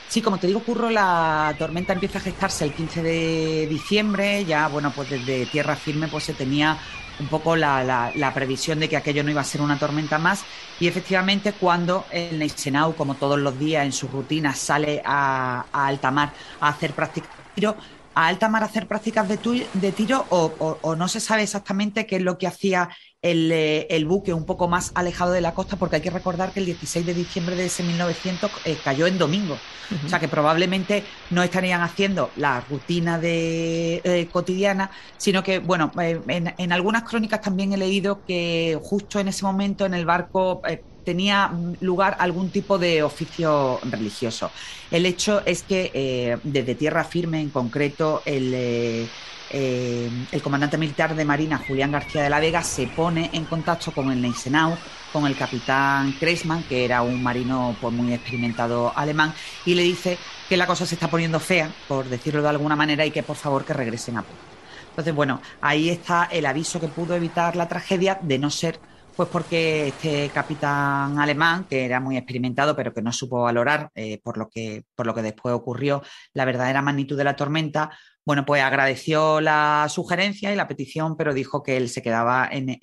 Sí, 0.09 0.23
como 0.23 0.39
te 0.39 0.47
digo, 0.47 0.61
Curro, 0.61 0.91
la 0.91 1.55
tormenta 1.59 1.93
empieza 1.93 2.19
a 2.19 2.23
gestarse 2.23 2.65
el 2.65 2.73
15 2.73 3.03
de 3.03 3.67
diciembre, 3.69 4.45
ya, 4.45 4.69
bueno, 4.69 4.93
pues 4.95 5.11
desde 5.11 5.47
tierra 5.47 5.75
firme 5.75 6.07
pues 6.07 6.23
se 6.23 6.35
tenía 6.35 6.79
un 7.21 7.29
poco 7.29 7.57
la, 7.57 8.33
previsión 8.35 8.81
de 8.81 8.89
que 8.89 8.97
aquello 8.97 9.23
no 9.23 9.31
iba 9.31 9.41
a 9.41 9.45
ser 9.45 9.61
una 9.61 9.79
tormenta 9.79 10.19
más. 10.19 10.45
Y 10.81 10.89
efectivamente, 10.89 11.53
cuando 11.53 12.07
el 12.11 12.39
Neisenau, 12.39 12.95
como 12.95 13.15
todos 13.15 13.39
los 13.39 13.59
días 13.59 13.85
en 13.85 13.93
su 13.93 14.09
rutina, 14.09 14.55
sale 14.55 15.03
a, 15.05 15.67
alta 15.73 16.11
mar 16.11 16.33
a 16.61 16.69
hacer 16.69 16.93
prácticas 16.93 17.31
de 17.37 17.45
tiro, 17.55 17.77
a 18.15 18.27
alta 18.27 18.49
mar 18.49 18.63
a 18.63 18.67
hacer 18.67 18.87
prácticas 18.87 19.29
de, 19.29 19.67
de 19.73 19.93
tiro 19.93 20.27
o, 20.31 20.97
no 20.97 21.09
se 21.09 21.21
sabe 21.21 21.43
exactamente 21.43 22.07
qué 22.07 22.17
es 22.17 22.23
lo 22.23 22.39
que 22.39 22.47
hacía 22.47 22.89
eh, 23.27 23.87
el, 23.89 24.05
buque 24.05 24.35
un 24.35 24.45
poco 24.45 24.69
más 24.69 24.93
alejado 24.95 25.33
de 25.33 25.41
la 25.41 25.55
costa, 25.55 25.77
porque 25.77 25.97
hay 25.97 26.03
que 26.03 26.11
recordar 26.11 26.53
que 26.53 26.61
el 26.61 26.67
16 26.67 27.07
de 27.07 27.15
diciembre 27.15 27.57
de 27.57 27.65
ese 27.65 27.83
1900 27.83 28.51
eh, 28.67 28.77
cayó 28.85 29.07
en 29.07 29.17
domingo. 29.17 29.57
O 30.05 30.09
sea 30.09 30.21
que 30.21 30.29
probablemente 30.29 31.05
no 31.31 31.43
estarían 31.43 31.81
haciendo 31.81 32.31
la 32.37 32.61
rutina 32.61 33.19
de, 33.19 34.03
eh, 34.05 34.29
cotidiana, 34.31 34.91
sino 35.17 35.43
que, 35.43 35.59
bueno, 35.59 35.91
en, 35.97 36.73
algunas 36.73 37.05
crónicas 37.05 37.41
también 37.41 37.73
he 37.73 37.79
leído 37.79 38.25
que 38.27 38.79
justo 38.83 39.19
en 39.19 39.29
ese 39.29 39.43
momento 39.45 39.87
en 39.87 39.95
el 39.95 40.05
barco 40.05 40.61
tenía 41.05 41.53
lugar 41.81 42.17
algún 42.19 42.51
tipo 42.51 42.79
de 42.79 43.03
oficio 43.03 43.79
religioso. 43.83 44.51
El 44.91 45.07
hecho 45.07 45.43
es 45.45 45.63
que 45.63 45.91
eh, 45.95 46.39
desde 46.43 46.75
tierra 46.75 47.05
firme, 47.05 47.41
en 47.41 47.51
concreto, 47.51 48.23
el, 48.25 49.09
el 49.53 50.43
comandante 50.43 50.79
militar 50.79 51.15
de 51.15 51.25
Marina, 51.25 51.63
Julián 51.67 51.93
García 51.93 52.23
de 52.23 52.31
la 52.31 52.41
Vega, 52.41 52.63
se 52.63 52.87
pone 52.87 53.31
en 53.33 53.45
contacto 53.45 53.93
con 53.93 54.11
el 54.11 54.21
Neisenau, 54.21 54.77
con 55.13 55.27
el 55.27 55.37
capitán 55.37 56.13
Kreisman, 56.19 56.65
que 56.65 56.85
era 56.85 57.03
un 57.03 57.23
marino 57.23 57.77
pues, 57.81 57.95
muy 57.95 58.13
experimentado 58.13 58.93
alemán, 58.97 59.33
y 59.65 59.75
le 59.75 59.83
dice 59.83 60.19
que 60.49 60.57
la 60.57 60.67
cosa 60.67 60.87
se 60.87 60.97
está 60.97 61.09
poniendo 61.09 61.39
fea, 61.39 61.71
por 61.87 62.07
decirlo 62.07 62.43
de 62.43 62.49
alguna 62.49 62.75
manera, 62.75 63.07
y 63.07 63.13
que 63.13 63.23
por 63.23 63.37
favor 63.37 63.65
que 63.65 63.75
regresen 63.75 64.19
a 64.19 64.23
puerto. 64.23 64.43
Entonces, 64.91 65.15
bueno, 65.15 65.41
ahí 65.61 65.89
está 65.89 66.25
el 66.25 66.47
aviso 66.47 66.81
que 66.81 66.89
pudo 66.89 67.15
evitar 67.15 67.55
la 67.55 67.69
tragedia, 67.69 68.19
de 68.23 68.39
no 68.39 68.51
ser 68.51 68.79
pues 69.17 69.29
porque 69.29 69.89
este 69.89 70.31
capitán 70.31 71.19
alemán, 71.19 71.67
que 71.69 71.85
era 71.85 72.01
muy 72.01 72.17
experimentado, 72.17 72.75
pero 72.75 72.93
que 72.93 73.03
no 73.03 73.13
supo 73.13 73.43
valorar 73.43 73.91
eh, 73.95 74.21
por, 74.23 74.37
lo 74.37 74.49
que, 74.49 74.85
por 74.97 75.07
lo 75.07 75.15
que 75.15 75.23
después 75.23 75.55
ocurrió 75.55 76.03
la 76.33 76.45
verdadera 76.45 76.83
magnitud 76.83 77.17
de 77.17 77.25
la 77.25 77.37
tormenta, 77.37 77.91
bueno, 78.27 78.47
pues 78.47 78.63
agradeció 78.63 79.41
la 79.41 79.87
sugerencia 79.91 80.53
y 80.53 80.57
la 80.57 80.67
petición, 80.67 81.17
pero 81.17 81.35
dijo 81.35 81.63
que 81.63 81.77
él 81.77 81.91
se 81.91 82.03
quedaba 82.03 82.49
en, 82.51 82.79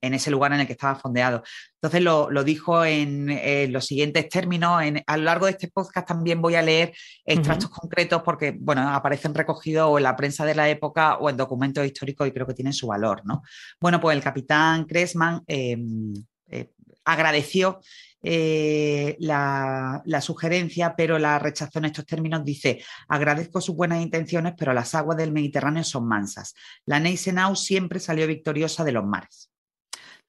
ese 0.00 0.30
lugar 0.30 0.52
en 0.52 0.60
el 0.60 0.66
que 0.66 0.72
estaba 0.72 0.96
fondeado. 0.96 1.42
Entonces 1.74 2.02
lo, 2.02 2.44
dijo 2.44 2.84
en, 2.84 3.72
los 3.72 3.86
siguientes 3.86 4.28
términos. 4.28 4.82
a 5.06 5.16
lo 5.16 5.24
largo 5.24 5.46
de 5.46 5.52
este 5.52 5.68
podcast 5.68 6.08
también 6.08 6.42
voy 6.42 6.56
a 6.56 6.62
leer 6.62 6.92
extractos 7.24 7.70
concretos 7.70 8.22
porque, 8.22 8.56
bueno, 8.58 8.88
aparecen 8.90 9.34
recogidos 9.34 9.88
o 9.88 9.98
en 9.98 10.04
la 10.04 10.16
prensa 10.16 10.44
de 10.44 10.54
la 10.56 10.68
época 10.68 11.16
o 11.18 11.30
en 11.30 11.36
documentos 11.36 11.86
históricos 11.86 12.26
y 12.26 12.32
creo 12.32 12.46
que 12.46 12.54
tienen 12.54 12.72
su 12.72 12.88
valor, 12.88 13.22
¿no? 13.24 13.42
Bueno, 13.80 14.00
pues 14.00 14.16
el 14.16 14.22
capitán 14.22 14.86
Cressman 14.86 15.42
em, 15.46 16.14
eh, 16.48 16.72
agradeció 17.04 17.80
eh, 18.22 19.16
la, 19.20 20.02
sugerencia, 20.20 20.94
pero 20.96 21.18
la 21.18 21.38
rechazó 21.38 21.78
en 21.78 21.86
estos 21.86 22.06
términos. 22.06 22.44
Dice, 22.44 22.82
agradezco 23.08 23.60
sus 23.60 23.76
buenas 23.76 24.02
intenciones, 24.02 24.54
pero 24.56 24.72
las 24.72 24.94
aguas 24.94 25.16
del 25.16 25.32
Mediterráneo 25.32 25.84
son 25.84 26.06
mansas. 26.06 26.54
La 26.84 27.00
Neisenau 27.00 27.56
siempre 27.56 28.00
salió 28.00 28.26
victoriosa 28.26 28.84
de 28.84 28.92
los 28.92 29.04
mares. 29.04 29.49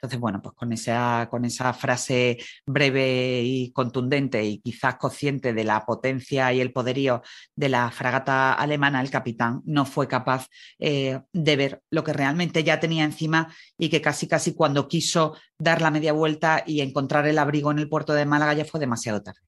Entonces, 0.01 0.19
bueno, 0.19 0.41
pues 0.41 0.55
con 0.55 0.73
esa, 0.73 1.27
con 1.29 1.45
esa 1.45 1.73
frase 1.73 2.39
breve 2.65 3.43
y 3.43 3.71
contundente 3.71 4.43
y 4.43 4.59
quizás 4.59 4.95
consciente 4.95 5.53
de 5.53 5.63
la 5.63 5.85
potencia 5.85 6.51
y 6.51 6.59
el 6.59 6.73
poderío 6.73 7.21
de 7.55 7.69
la 7.69 7.91
fragata 7.91 8.53
alemana, 8.53 8.99
el 8.99 9.11
capitán 9.11 9.61
no 9.63 9.85
fue 9.85 10.07
capaz 10.07 10.47
eh, 10.79 11.19
de 11.31 11.55
ver 11.55 11.83
lo 11.91 12.03
que 12.03 12.13
realmente 12.13 12.63
ya 12.63 12.79
tenía 12.79 13.03
encima 13.03 13.53
y 13.77 13.89
que 13.89 14.01
casi, 14.01 14.27
casi 14.27 14.55
cuando 14.55 14.87
quiso 14.87 15.37
dar 15.59 15.83
la 15.83 15.91
media 15.91 16.13
vuelta 16.13 16.63
y 16.65 16.81
encontrar 16.81 17.27
el 17.27 17.37
abrigo 17.37 17.69
en 17.69 17.77
el 17.77 17.87
puerto 17.87 18.13
de 18.13 18.25
Málaga 18.25 18.53
ya 18.53 18.65
fue 18.65 18.79
demasiado 18.79 19.21
tarde. 19.21 19.41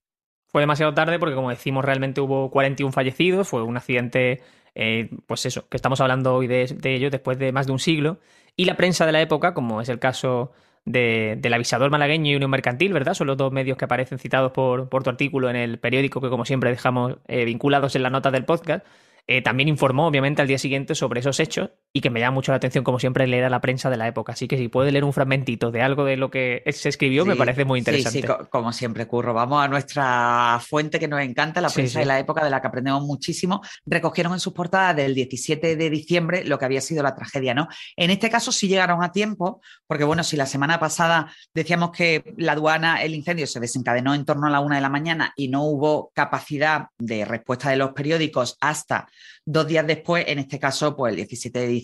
Fue 0.46 0.62
demasiado 0.62 0.94
tarde 0.94 1.18
porque, 1.18 1.34
como 1.34 1.50
decimos, 1.50 1.84
realmente 1.84 2.20
hubo 2.20 2.48
41 2.52 2.92
fallecidos, 2.92 3.48
fue 3.48 3.64
un 3.64 3.76
accidente, 3.76 4.40
eh, 4.76 5.10
pues 5.26 5.46
eso, 5.46 5.68
que 5.68 5.76
estamos 5.76 6.00
hablando 6.00 6.32
hoy 6.32 6.46
de, 6.46 6.66
de 6.66 6.94
ello 6.94 7.10
después 7.10 7.40
de 7.40 7.50
más 7.50 7.66
de 7.66 7.72
un 7.72 7.80
siglo. 7.80 8.20
Y 8.56 8.66
la 8.66 8.76
prensa 8.76 9.06
de 9.06 9.12
la 9.12 9.20
época, 9.20 9.54
como 9.54 9.80
es 9.80 9.88
el 9.88 9.98
caso 9.98 10.52
del 10.84 11.54
avisador 11.54 11.90
malagueño 11.90 12.32
y 12.32 12.36
Unión 12.36 12.50
Mercantil, 12.50 12.92
¿verdad? 12.92 13.14
Son 13.14 13.26
los 13.26 13.36
dos 13.36 13.52
medios 13.52 13.78
que 13.78 13.86
aparecen 13.86 14.18
citados 14.18 14.52
por, 14.52 14.88
por 14.88 15.02
tu 15.02 15.10
artículo 15.10 15.48
en 15.48 15.56
el 15.56 15.78
periódico 15.78 16.20
que, 16.20 16.28
como 16.28 16.44
siempre, 16.44 16.70
dejamos 16.70 17.16
eh, 17.26 17.44
vinculados 17.44 17.96
en 17.96 18.02
la 18.02 18.10
nota 18.10 18.30
del 18.30 18.44
podcast. 18.44 18.86
Eh, 19.26 19.42
también 19.42 19.68
informó, 19.68 20.06
obviamente, 20.06 20.42
al 20.42 20.48
día 20.48 20.58
siguiente 20.58 20.94
sobre 20.94 21.20
esos 21.20 21.40
hechos 21.40 21.70
y 21.96 22.00
que 22.00 22.10
me 22.10 22.18
llama 22.18 22.34
mucho 22.34 22.50
la 22.50 22.56
atención, 22.56 22.82
como 22.82 22.98
siempre, 22.98 23.28
leer 23.28 23.44
a 23.44 23.50
la 23.50 23.60
prensa 23.60 23.88
de 23.88 23.96
la 23.96 24.08
época. 24.08 24.32
Así 24.32 24.48
que 24.48 24.58
si 24.58 24.66
puede 24.66 24.90
leer 24.90 25.04
un 25.04 25.12
fragmentito 25.12 25.70
de 25.70 25.80
algo 25.80 26.04
de 26.04 26.16
lo 26.16 26.28
que 26.28 26.64
se 26.72 26.88
escribió, 26.88 27.24
me 27.24 27.36
parece 27.36 27.64
muy 27.64 27.78
interesante. 27.78 28.20
Sí, 28.20 28.26
sí, 28.26 28.44
como 28.50 28.72
siempre, 28.72 29.06
Curro. 29.06 29.32
Vamos 29.32 29.64
a 29.64 29.68
nuestra 29.68 30.60
fuente 30.66 30.98
que 30.98 31.06
nos 31.06 31.20
encanta, 31.20 31.60
la 31.60 31.70
prensa 31.70 32.00
de 32.00 32.06
la 32.06 32.18
época, 32.18 32.42
de 32.42 32.50
la 32.50 32.60
que 32.60 32.66
aprendemos 32.66 33.04
muchísimo. 33.04 33.62
Recogieron 33.86 34.32
en 34.32 34.40
sus 34.40 34.52
portadas 34.52 34.96
del 34.96 35.14
17 35.14 35.76
de 35.76 35.88
diciembre 35.90 36.44
lo 36.44 36.58
que 36.58 36.64
había 36.64 36.80
sido 36.80 37.00
la 37.04 37.14
tragedia, 37.14 37.54
¿no? 37.54 37.68
En 37.94 38.10
este 38.10 38.28
caso 38.28 38.50
sí 38.50 38.66
llegaron 38.66 39.04
a 39.04 39.12
tiempo, 39.12 39.60
porque 39.86 40.02
bueno, 40.02 40.24
si 40.24 40.36
la 40.36 40.46
semana 40.46 40.80
pasada 40.80 41.32
decíamos 41.54 41.92
que 41.92 42.34
la 42.36 42.52
aduana, 42.52 43.04
el 43.04 43.14
incendio 43.14 43.46
se 43.46 43.60
desencadenó 43.60 44.16
en 44.16 44.24
torno 44.24 44.48
a 44.48 44.50
la 44.50 44.58
una 44.58 44.74
de 44.74 44.82
la 44.82 44.90
mañana 44.90 45.32
y 45.36 45.46
no 45.46 45.62
hubo 45.62 46.10
capacidad 46.12 46.88
de 46.98 47.24
respuesta 47.24 47.70
de 47.70 47.76
los 47.76 47.92
periódicos 47.92 48.56
hasta 48.60 49.06
Dos 49.46 49.66
días 49.66 49.86
después, 49.86 50.24
en 50.26 50.38
este 50.38 50.58
caso, 50.58 50.96
pues 50.96 51.10
el 51.10 51.16
17 51.16 51.58
de 51.58 51.66
diciembre, 51.66 51.83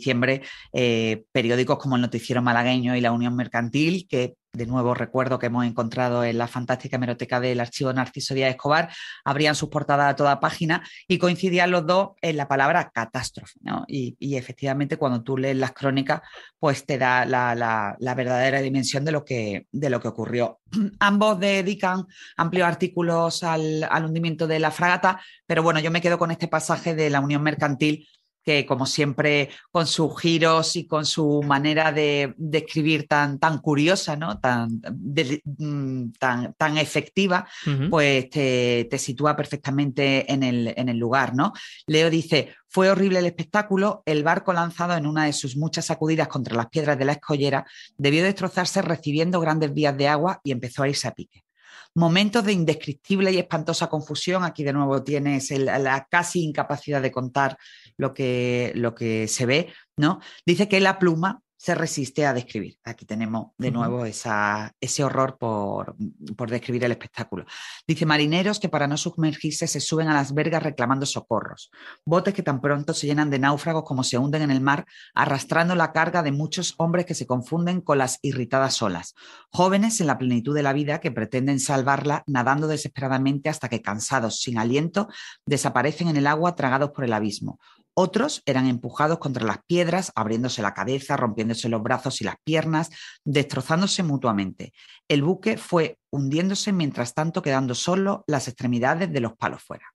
eh, 0.72 1.24
periódicos 1.32 1.78
como 1.78 1.96
el 1.96 2.02
Noticiero 2.02 2.42
Malagueño 2.42 2.96
y 2.96 3.00
la 3.00 3.12
Unión 3.12 3.36
Mercantil, 3.36 4.06
que 4.08 4.34
de 4.52 4.66
nuevo 4.66 4.94
recuerdo 4.94 5.38
que 5.38 5.46
hemos 5.46 5.64
encontrado 5.64 6.24
en 6.24 6.38
la 6.38 6.48
fantástica 6.48 6.96
hemeroteca 6.96 7.40
del 7.40 7.60
archivo 7.60 7.92
Narciso 7.92 8.34
Díaz 8.34 8.50
Escobar, 8.50 8.90
abrían 9.24 9.54
sus 9.54 9.68
portadas 9.68 10.10
a 10.10 10.16
toda 10.16 10.40
página 10.40 10.82
y 11.06 11.18
coincidían 11.18 11.70
los 11.70 11.86
dos 11.86 12.10
en 12.20 12.36
la 12.36 12.48
palabra 12.48 12.90
catástrofe. 12.92 13.60
Y, 13.86 14.36
efectivamente 14.36 14.96
cuando 14.96 15.22
tú 15.22 15.36
lees 15.36 15.56
las 15.56 15.72
crónicas, 15.72 16.20
pues 16.58 16.84
te 16.84 16.98
da 16.98 17.24
la, 17.24 18.14
verdadera 18.16 18.60
dimensión 18.60 19.04
de 19.04 19.12
lo, 19.12 19.24
que, 19.24 19.66
de 19.70 19.90
lo 19.90 20.00
que 20.00 20.08
ocurrió. 20.08 20.60
Ambos 20.98 21.38
dedican 21.38 22.06
amplios 22.36 22.66
artículos 22.66 23.44
al, 23.44 23.86
al 23.88 24.04
hundimiento 24.04 24.46
de 24.46 24.58
la 24.58 24.70
fragata, 24.70 25.20
pero 25.46 25.62
bueno, 25.62 25.80
yo 25.80 25.90
me 25.90 26.00
quedo 26.00 26.18
con 26.18 26.30
este 26.30 26.48
pasaje 26.48 26.94
de 26.94 27.10
la 27.10 27.20
Unión 27.20 27.42
Mercantil 27.42 28.08
que 28.44 28.64
como 28.66 28.86
siempre 28.86 29.50
con 29.70 29.86
sus 29.86 30.18
giros 30.20 30.76
y 30.76 30.86
con 30.86 31.04
su 31.04 31.42
manera 31.42 31.92
de, 31.92 32.34
escribir 32.52 33.06
tan, 33.06 33.38
tan 33.38 33.58
curiosa, 33.58 34.16
¿no? 34.16 34.38
tan, 34.38 34.80
mm, 35.58 36.12
tan, 36.18 36.54
tan 36.54 36.78
efectiva, 36.78 37.46
pues 37.90 38.30
te, 38.30 38.98
sitúa 38.98 39.36
perfectamente 39.36 40.30
en 40.32 40.42
el, 40.42 40.74
en 40.76 40.88
el 40.88 40.98
lugar. 40.98 41.34
¿no? 41.34 41.52
Leo 41.86 42.10
dice, 42.10 42.54
fue 42.68 42.90
horrible 42.90 43.18
el 43.18 43.26
espectáculo, 43.26 44.02
el 44.06 44.22
barco 44.22 44.52
lanzado 44.52 44.96
en 44.96 45.06
una 45.06 45.24
de 45.24 45.32
sus 45.32 45.56
muchas 45.56 45.86
sacudidas 45.86 46.28
contra 46.28 46.56
las 46.56 46.68
piedras 46.68 46.98
de 46.98 47.04
la 47.04 47.12
escollera 47.12 47.66
debió 47.96 48.22
destrozarse 48.22 48.82
recibiendo 48.82 49.40
grandes 49.40 49.74
vías 49.74 49.96
de 49.96 50.08
agua 50.08 50.40
y 50.44 50.52
empezó 50.52 50.82
a 50.82 50.88
irse 50.88 51.08
a 51.08 51.14
pique 51.14 51.44
momentos 51.94 52.44
de 52.44 52.52
indescriptible 52.52 53.32
y 53.32 53.38
espantosa 53.38 53.88
confusión. 53.88 54.44
Aquí 54.44 54.62
de 54.62 54.72
nuevo 54.72 55.02
tienes 55.02 55.50
la 55.50 56.06
casi 56.08 56.42
incapacidad 56.44 57.02
de 57.02 57.10
contar 57.10 57.58
lo 58.00 58.14
que, 58.14 58.72
lo 58.74 58.94
que 58.94 59.28
se 59.28 59.46
ve, 59.46 59.72
¿no? 59.96 60.20
Dice 60.46 60.68
que 60.68 60.80
la 60.80 60.98
pluma 60.98 61.42
se 61.60 61.74
resiste 61.74 62.24
a 62.24 62.32
describir. 62.32 62.78
Aquí 62.84 63.04
tenemos 63.04 63.48
de 63.58 63.70
nuevo 63.70 64.06
esa, 64.06 64.72
ese 64.80 65.04
horror 65.04 65.36
por, 65.36 65.94
por, 66.34 66.48
describir 66.48 66.84
el 66.84 66.92
espectáculo. 66.92 67.44
Dice, 67.86 68.06
marineros 68.06 68.58
que 68.58 68.70
para 68.70 68.86
no 68.86 68.96
sumergirse 68.96 69.66
se 69.66 69.78
suben 69.78 70.08
a 70.08 70.14
las 70.14 70.32
vergas 70.32 70.62
reclamando 70.62 71.04
socorros. 71.04 71.70
Botes 72.06 72.32
que 72.32 72.42
tan 72.42 72.62
pronto 72.62 72.94
se 72.94 73.06
llenan 73.06 73.28
de 73.28 73.40
náufragos 73.40 73.84
como 73.84 74.04
se 74.04 74.16
hunden 74.16 74.40
en 74.40 74.50
el 74.50 74.62
mar, 74.62 74.86
arrastrando 75.14 75.74
la 75.74 75.92
carga 75.92 76.22
de 76.22 76.32
muchos 76.32 76.72
hombres 76.78 77.04
que 77.04 77.14
se 77.14 77.26
confunden 77.26 77.82
con 77.82 77.98
las 77.98 78.20
irritadas 78.22 78.80
olas. 78.80 79.14
Jóvenes 79.52 80.00
en 80.00 80.06
la 80.06 80.16
plenitud 80.16 80.54
de 80.54 80.62
la 80.62 80.72
vida 80.72 81.00
que 81.00 81.10
pretenden 81.10 81.60
salvarla 81.60 82.24
nadando 82.26 82.68
desesperadamente 82.68 83.50
hasta 83.50 83.68
que 83.68 83.82
cansados, 83.82 84.40
sin 84.40 84.56
aliento, 84.56 85.08
desaparecen 85.44 86.08
en 86.08 86.16
el 86.16 86.26
agua 86.26 86.56
tragados 86.56 86.92
por 86.92 87.04
el 87.04 87.12
abismo. 87.12 87.58
Otros 87.94 88.42
eran 88.46 88.66
empujados 88.66 89.18
contra 89.18 89.44
las 89.44 89.58
piedras, 89.66 90.12
abriéndose 90.14 90.62
la 90.62 90.74
cabeza, 90.74 91.16
los 91.68 91.82
brazos 91.82 92.20
y 92.20 92.24
las 92.24 92.36
piernas, 92.44 92.90
destrozándose 93.24 94.02
mutuamente. 94.02 94.72
El 95.08 95.22
buque 95.22 95.56
fue 95.56 95.98
hundiéndose 96.10 96.72
mientras 96.72 97.14
tanto 97.14 97.42
quedando 97.42 97.74
solo 97.74 98.24
las 98.26 98.48
extremidades 98.48 99.12
de 99.12 99.20
los 99.20 99.36
palos 99.36 99.62
fuera. 99.62 99.86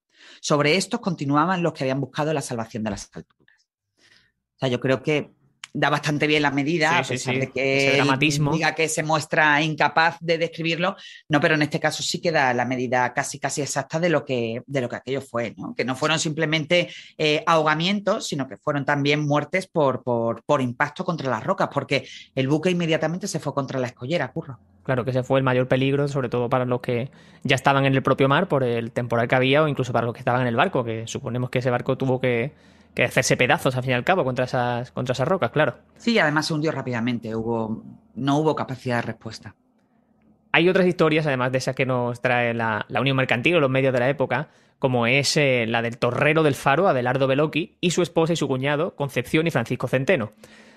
Sobre 0.41 0.75
estos 0.75 0.99
continuaban 0.99 1.63
los 1.63 1.73
que 1.73 1.83
habían 1.83 2.01
buscado 2.01 2.33
la 2.33 2.41
salvación 2.41 2.83
de 2.83 2.91
las 2.91 3.09
alturas. 3.13 3.67
O 3.97 4.59
sea, 4.59 4.69
yo 4.69 4.79
creo 4.79 5.03
que 5.03 5.33
da 5.75 5.89
bastante 5.89 6.25
bien 6.25 6.41
la 6.41 6.51
medida, 6.51 6.99
a 6.99 7.03
pesar 7.03 7.35
de 7.35 7.51
que 7.51 8.01
diga 8.51 8.73
que 8.73 8.87
se 8.87 9.03
muestra 9.03 9.61
incapaz 9.61 10.17
de 10.21 10.37
describirlo, 10.37 10.95
no, 11.27 11.41
pero 11.41 11.55
en 11.55 11.61
este 11.63 11.81
caso 11.81 12.01
sí 12.01 12.21
que 12.21 12.31
da 12.31 12.53
la 12.53 12.63
medida 12.63 13.13
casi 13.13 13.39
casi 13.39 13.61
exacta 13.61 13.99
de 13.99 14.09
lo 14.09 14.23
que, 14.23 14.61
de 14.65 14.81
lo 14.81 14.87
que 14.87 14.95
aquello 14.95 15.21
fue, 15.21 15.53
¿no? 15.57 15.75
que 15.75 15.83
no 15.83 15.95
fueron 15.95 16.17
simplemente 16.17 16.89
eh, 17.17 17.43
ahogamientos, 17.45 18.27
sino 18.27 18.47
que 18.47 18.55
fueron 18.55 18.85
también 18.85 19.19
muertes 19.19 19.67
por, 19.67 20.01
por, 20.01 20.43
por, 20.43 20.61
impacto 20.61 21.03
contra 21.03 21.29
las 21.29 21.43
rocas, 21.43 21.67
porque 21.73 22.07
el 22.35 22.47
buque 22.47 22.69
inmediatamente 22.69 23.27
se 23.27 23.39
fue 23.39 23.53
contra 23.53 23.77
la 23.79 23.87
escollera, 23.87 24.31
curro. 24.31 24.57
Claro 24.83 25.03
que 25.03 25.11
ese 25.11 25.23
fue 25.23 25.39
el 25.39 25.43
mayor 25.43 25.67
peligro, 25.67 26.07
sobre 26.07 26.29
todo 26.29 26.47
para 26.47 26.63
los 26.63 26.79
que 26.79 27.11
ya 27.43 27.55
estaban 27.55 27.85
en 27.85 27.93
el 27.93 28.01
propio 28.01 28.29
mar 28.29 28.47
por 28.47 28.63
el 28.63 28.91
temporal 28.91 29.27
que 29.27 29.35
había 29.35 29.63
o 29.63 29.67
incluso 29.67 29.91
para 29.91 30.05
los 30.05 30.13
que 30.13 30.19
estaban 30.19 30.41
en 30.41 30.47
el 30.47 30.55
barco, 30.55 30.85
que 30.85 31.05
suponemos 31.05 31.49
que 31.49 31.59
ese 31.59 31.69
barco 31.69 31.97
tuvo 31.97 32.21
que 32.21 32.53
que 32.95 33.03
hacerse 33.03 33.37
pedazos 33.37 33.75
al 33.75 33.83
fin 33.83 33.91
y 33.91 33.93
al 33.93 34.03
cabo 34.03 34.23
contra 34.23 34.45
esas, 34.45 34.91
contra 34.91 35.13
esas 35.13 35.27
rocas, 35.27 35.51
claro. 35.51 35.75
Sí, 35.97 36.17
además 36.17 36.47
se 36.47 36.53
hundió 36.53 36.71
rápidamente, 36.71 37.35
hubo, 37.35 37.83
no 38.15 38.37
hubo 38.39 38.55
capacidad 38.55 38.97
de 38.97 39.01
respuesta. 39.03 39.55
Hay 40.53 40.69
otras 40.69 40.87
historias, 40.87 41.27
además 41.27 41.51
de 41.51 41.57
esas 41.57 41.75
que 41.75 41.85
nos 41.85 42.21
trae 42.21 42.53
la, 42.53 42.85
Unión 42.97 43.17
Mercantil 43.17 43.55
o 43.55 43.59
los 43.59 43.69
medios 43.69 43.91
de 43.91 43.99
la 43.99 44.09
época, 44.09 44.47
como 44.79 45.05
es 45.05 45.35
eh, 45.35 45.65
la 45.67 45.81
del 45.81 45.97
torrero 45.97 46.43
del 46.43 46.55
faro, 46.55 46.87
Adelardo 46.87 47.27
Beloki, 47.27 47.77
y 47.81 47.91
su 47.91 48.01
esposa 48.01 48.31
y 48.31 48.37
su 48.37 48.47
cuñado, 48.47 48.95
Concepción 48.95 49.45
y 49.45 49.51
Francisco 49.51 49.89
Centeno. 49.89 50.31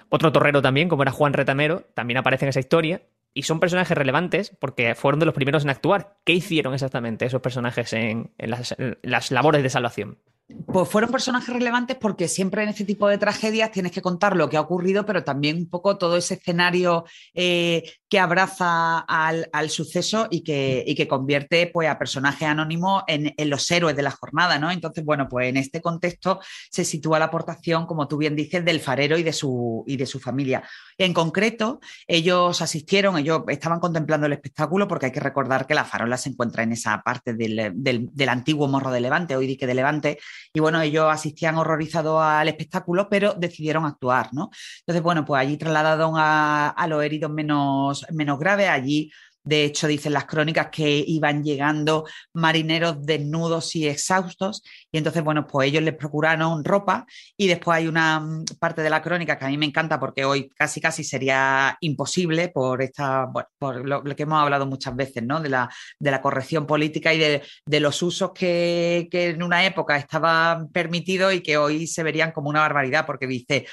Otro 0.09 0.33
torrero 0.33 0.63
también, 0.63 0.89
como 0.89 1.03
era 1.03 1.13
Juan 1.13 1.33
Retamero, 1.33 1.85
también 1.95 2.19
aparece 2.19 2.47
en 2.47 2.49
esa 2.49 2.61
historia, 2.61 3.03
y 3.35 3.43
son 3.43 3.61
personajes 3.61 3.97
relevantes 3.97 4.57
porque 4.59 4.97
fueron 4.97 5.21
de 5.21 5.27
los 5.27 5.35
primeros 5.35 5.63
en 5.63 5.71
actuar. 5.71 6.17
¿Qué 6.25 6.33
hicieron 6.33 6.75
exactamente 6.75 7.27
esos 7.27 7.41
personajes 7.41 7.93
en, 7.93 8.33
las 8.37 9.31
labores 9.31 9.63
de 9.63 9.71
salvación? 9.71 10.19
Pues 10.67 10.89
fueron 10.89 11.11
personajes 11.11 11.53
relevantes 11.53 11.99
porque 12.01 12.27
siempre 12.27 12.63
en 12.63 12.71
este 12.71 12.87
tipo 12.87 13.07
de 13.07 13.19
tragedias 13.19 13.71
tienes 13.71 13.93
que 13.93 14.01
contar 14.01 14.35
lo 14.35 14.49
que 14.49 14.57
ha 14.57 14.63
ocurrido, 14.63 15.05
pero 15.05 15.23
también 15.23 15.59
un 15.59 15.69
poco 15.69 15.99
todo 15.99 16.17
ese 16.17 16.35
escenario 16.35 17.05
eh, 17.35 17.83
que 18.09 18.19
abraza 18.19 18.99
al, 19.01 19.69
suceso 19.69 20.27
y 20.31 20.43
que, 20.43 20.91
que, 20.97 21.07
convierte 21.07 21.67
pues, 21.67 21.91
a 21.91 21.99
personajes 21.99 22.49
anónimos 22.49 23.03
en, 23.09 23.35
los 23.51 23.71
héroes 23.71 23.95
de 23.95 24.03
la 24.03 24.11
jornada. 24.11 24.59
¿no? 24.59 24.71
Entonces, 24.71 25.05
bueno, 25.05 25.29
pues 25.29 25.51
en 25.51 25.59
este 25.59 25.83
contexto 25.83 26.41
se 26.71 26.87
sitúa 26.87 27.19
la 27.19 27.27
aportación, 27.27 27.85
como 27.85 28.09
tú 28.09 28.17
bien 28.17 28.35
dices, 28.35 28.65
del 28.65 28.81
farero 28.81 29.19
y 29.19 29.23
de 29.23 29.35
su, 29.35 29.85
y 29.87 29.99
de 29.99 30.07
su 30.07 30.19
familia. 30.19 30.63
En 30.97 31.13
concreto, 31.13 31.79
ellos 32.07 32.63
asistieron, 32.63 33.19
ellos 33.19 33.43
estaban 33.49 33.81
contemplando 33.81 34.27
el 34.27 34.33
espectáculo 34.33 34.89
porque 34.89 35.07
hay 35.07 35.13
que 35.13 35.21
recordar 35.21 35.67
que 35.67 35.75
la 35.75 35.85
farola 35.85 36.17
se 36.17 36.31
encuentra 36.31 36.63
en 36.63 36.73
esa 36.73 37.03
parte 37.03 37.35
del, 37.35 37.75
del 37.75 38.29
antiguo 38.31 38.67
morro 38.67 38.91
de 38.91 39.01
Levante, 39.01 39.37
hoy 39.37 39.47
dique 39.47 39.67
de 39.67 39.75
Levante 39.75 40.19
y 40.53 40.61
bueno, 40.61 40.81
ellos 40.81 41.07
asistían 41.11 41.57
horrorizados 41.57 42.23
al 42.23 42.49
espectáculo, 42.49 43.09
pero 43.09 43.35
decidieron 43.35 43.85
actuar, 43.85 44.31
¿no? 44.33 44.51
Entonces, 44.81 45.03
bueno, 45.03 45.25
pues 45.25 45.41
allí 45.41 45.57
trasladaron 45.57 46.15
a, 46.17 46.69
a 46.71 46.87
los 46.87 47.03
heridos 47.03 47.31
menos, 47.31 48.07
menos 48.13 48.39
graves, 48.39 48.69
allí 48.69 49.11
de 49.49 49.65
hecho, 49.65 49.87
dicen 49.87 50.13
las 50.13 50.27
crónicas 50.27 50.69
que 50.71 51.03
iban 51.07 51.43
llegando 51.43 52.05
marineros 52.35 53.01
desnudos 53.01 53.75
y 53.77 53.89
exhaustos 53.89 54.63
y 54.93 54.99
entonces, 54.99 55.25
bueno, 55.25 55.47
pues 55.47 55.69
ellos 55.69 55.83
les 55.83 55.95
procuraron 55.95 56.63
ropa 56.63 57.07
y 57.35 57.47
después 57.47 57.79
hay 57.79 57.89
una 57.89 58.21
mm, 58.21 58.45
parte 58.61 58.83
de 58.83 58.91
la 58.91 59.01
crónica 59.01 59.39
que 59.39 59.47
a 59.47 59.49
mí 59.49 59.57
me 59.57 59.65
encanta 59.65 59.99
porque 59.99 60.27
hoy 60.27 60.51
casi 60.51 60.83
casi 60.83 61.03
sería 61.03 61.79
imposible 61.81 62.51
por 62.51 62.83
esta, 62.83 63.27
por 63.59 63.89
lo, 63.89 64.05
que 64.05 64.23
hemos 64.25 64.39
hablado 64.39 64.67
muchas 64.67 64.95
veces, 64.95 65.23
¿no? 65.23 65.41
De 65.41 65.49
la, 65.49 65.71
de 65.99 66.11
la 66.11 66.21
corrección 66.21 66.67
política 66.67 67.15
y 67.15 67.19
de, 67.19 67.43
de 67.65 67.81
los 67.81 68.03
usos 68.03 68.33
que, 68.35 69.09
que 69.11 69.31
en 69.31 69.43
una 69.43 69.65
época 69.65 69.97
estaban 69.97 70.69
permitidos 70.71 71.33
y 71.33 71.41
que 71.41 71.57
hoy 71.57 71.87
se 71.87 72.03
verían 72.03 72.33
como 72.33 72.51
una 72.51 72.61
barbaridad 72.61 73.07
porque 73.07 73.27
dice 73.27 73.67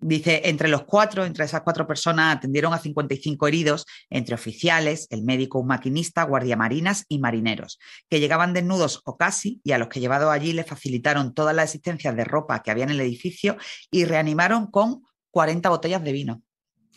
Dice, 0.00 0.42
entre 0.44 0.68
los 0.68 0.84
cuatro, 0.84 1.24
entre 1.24 1.44
esas 1.44 1.62
cuatro 1.62 1.86
personas, 1.86 2.36
atendieron 2.36 2.72
a 2.72 2.78
55 2.78 3.48
heridos, 3.48 3.84
entre 4.10 4.36
oficiales, 4.36 5.08
el 5.10 5.24
médico, 5.24 5.58
un 5.58 5.66
maquinista, 5.66 6.22
guardiamarinas 6.22 7.04
y 7.08 7.18
marineros, 7.18 7.80
que 8.08 8.20
llegaban 8.20 8.52
desnudos 8.52 9.02
o 9.04 9.16
casi, 9.16 9.60
y 9.64 9.72
a 9.72 9.78
los 9.78 9.88
que 9.88 9.98
llevado 9.98 10.30
allí 10.30 10.52
les 10.52 10.66
facilitaron 10.66 11.34
todas 11.34 11.54
las 11.54 11.64
existencias 11.64 12.14
de 12.14 12.24
ropa 12.24 12.62
que 12.62 12.70
había 12.70 12.84
en 12.84 12.90
el 12.90 13.00
edificio 13.00 13.56
y 13.90 14.04
reanimaron 14.04 14.70
con 14.70 15.02
40 15.32 15.68
botellas 15.68 16.04
de 16.04 16.12
vino. 16.12 16.42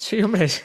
Sí, 0.01 0.19
hombre, 0.23 0.45
es 0.45 0.63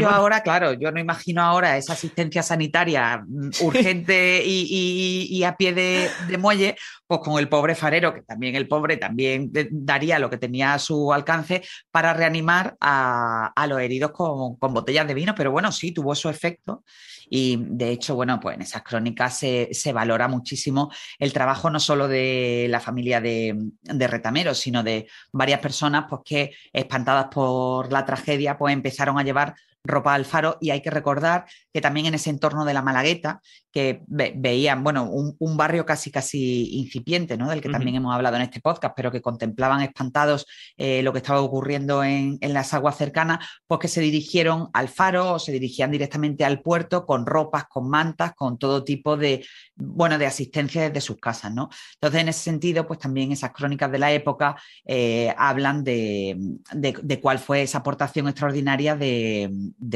yo 0.00 0.08
ahora, 0.10 0.42
claro, 0.42 0.72
yo 0.72 0.90
no 0.90 0.98
imagino 0.98 1.42
ahora 1.42 1.76
esa 1.76 1.92
asistencia 1.92 2.42
sanitaria 2.42 3.22
mm, 3.24 3.50
urgente 3.62 4.42
y, 4.44 5.44
a 5.44 5.56
pie 5.56 5.72
de, 5.72 6.38
muelle, 6.38 6.74
pues 7.06 7.20
con 7.20 7.38
el 7.38 7.48
pobre 7.48 7.76
farero, 7.76 8.12
que 8.12 8.22
también 8.22 8.56
el 8.56 8.66
pobre 8.66 8.96
también 8.96 9.52
daría 9.70 10.18
lo 10.18 10.28
que 10.28 10.38
tenía 10.38 10.74
a 10.74 10.80
su 10.80 11.12
alcance 11.12 11.62
para 11.92 12.12
reanimar 12.14 12.76
a, 12.80 13.52
los 13.68 13.80
heridos 13.80 14.10
con, 14.10 14.56
con, 14.56 14.74
botellas 14.74 15.06
de 15.06 15.14
vino, 15.14 15.36
pero 15.36 15.52
bueno, 15.52 15.70
sí, 15.70 15.92
tuvo 15.92 16.16
su 16.16 16.28
efecto 16.28 16.82
y 17.30 17.56
de 17.60 17.90
hecho, 17.90 18.14
bueno, 18.14 18.40
pues 18.40 18.56
en 18.56 18.62
esas 18.62 18.82
crónicas 18.82 19.38
se, 19.38 19.92
valora 19.92 20.28
muchísimo 20.28 20.90
el 21.18 21.32
trabajo 21.32 21.70
no 21.70 21.80
solo 21.80 22.08
de 22.08 22.66
la 22.68 22.80
familia 22.80 23.20
de, 23.20 23.56
de 23.82 24.06
Retameros, 24.06 24.58
sino 24.58 24.82
de 24.82 25.08
varias 25.32 25.60
personas 25.60 26.06
pues, 26.08 26.22
que, 26.24 26.52
espantadas 26.72 27.26
por 27.32 27.92
la 27.92 28.04
tragedia, 28.04 28.47
pues 28.56 28.72
empezaron 28.72 29.18
a 29.18 29.22
llevar 29.22 29.54
ropa 29.84 30.14
al 30.14 30.24
faro 30.24 30.58
y 30.60 30.70
hay 30.70 30.82
que 30.82 30.90
recordar 30.90 31.46
que 31.72 31.80
también 31.80 32.06
en 32.06 32.14
ese 32.14 32.30
entorno 32.30 32.64
de 32.64 32.74
la 32.74 32.82
Malagueta, 32.82 33.40
que 33.72 34.02
veían, 34.08 34.82
bueno, 34.82 35.08
un, 35.10 35.56
barrio 35.56 35.84
casi 35.84 36.10
casi 36.10 36.76
incipiente, 36.78 37.36
¿no? 37.36 37.50
Del 37.50 37.60
que 37.60 37.68
también 37.68 37.96
hemos 37.96 38.14
hablado 38.14 38.36
en 38.36 38.42
este 38.42 38.60
podcast, 38.60 38.94
pero 38.96 39.10
que 39.10 39.20
contemplaban 39.20 39.82
espantados 39.82 40.46
eh, 40.76 41.02
lo 41.02 41.12
que 41.12 41.18
estaba 41.18 41.40
ocurriendo 41.40 42.02
en, 42.02 42.38
las 42.40 42.72
aguas 42.74 42.96
cercanas, 42.96 43.46
pues 43.66 43.80
que 43.80 43.88
se 43.88 44.00
dirigieron 44.00 44.68
al 44.72 44.88
faro 44.88 45.34
o 45.34 45.38
se 45.38 45.52
dirigían 45.52 45.90
directamente 45.90 46.44
al 46.44 46.62
puerto 46.62 47.04
con 47.04 47.26
ropas, 47.26 47.64
con 47.68 47.90
mantas, 47.90 48.34
con 48.34 48.58
todo 48.58 48.84
tipo 48.84 49.16
de, 49.16 49.44
bueno, 49.74 50.16
de 50.18 50.26
asistencia 50.26 50.82
desde 50.82 51.00
sus 51.00 51.18
casas, 51.18 51.52
¿no? 51.52 51.68
Entonces, 51.94 52.20
en 52.22 52.28
ese 52.28 52.40
sentido, 52.40 52.86
pues 52.86 53.00
también 53.00 53.32
esas 53.32 53.52
crónicas 53.52 53.92
de 53.92 53.98
la 53.98 54.12
época 54.12 54.56
eh, 54.86 55.34
hablan 55.36 55.84
de, 55.84 56.36
de, 56.72 57.20
cuál 57.20 57.38
fue 57.38 57.62
esa 57.62 57.78
aportación 57.78 58.28
extraordinaria 58.28 58.96
de, 58.96 59.50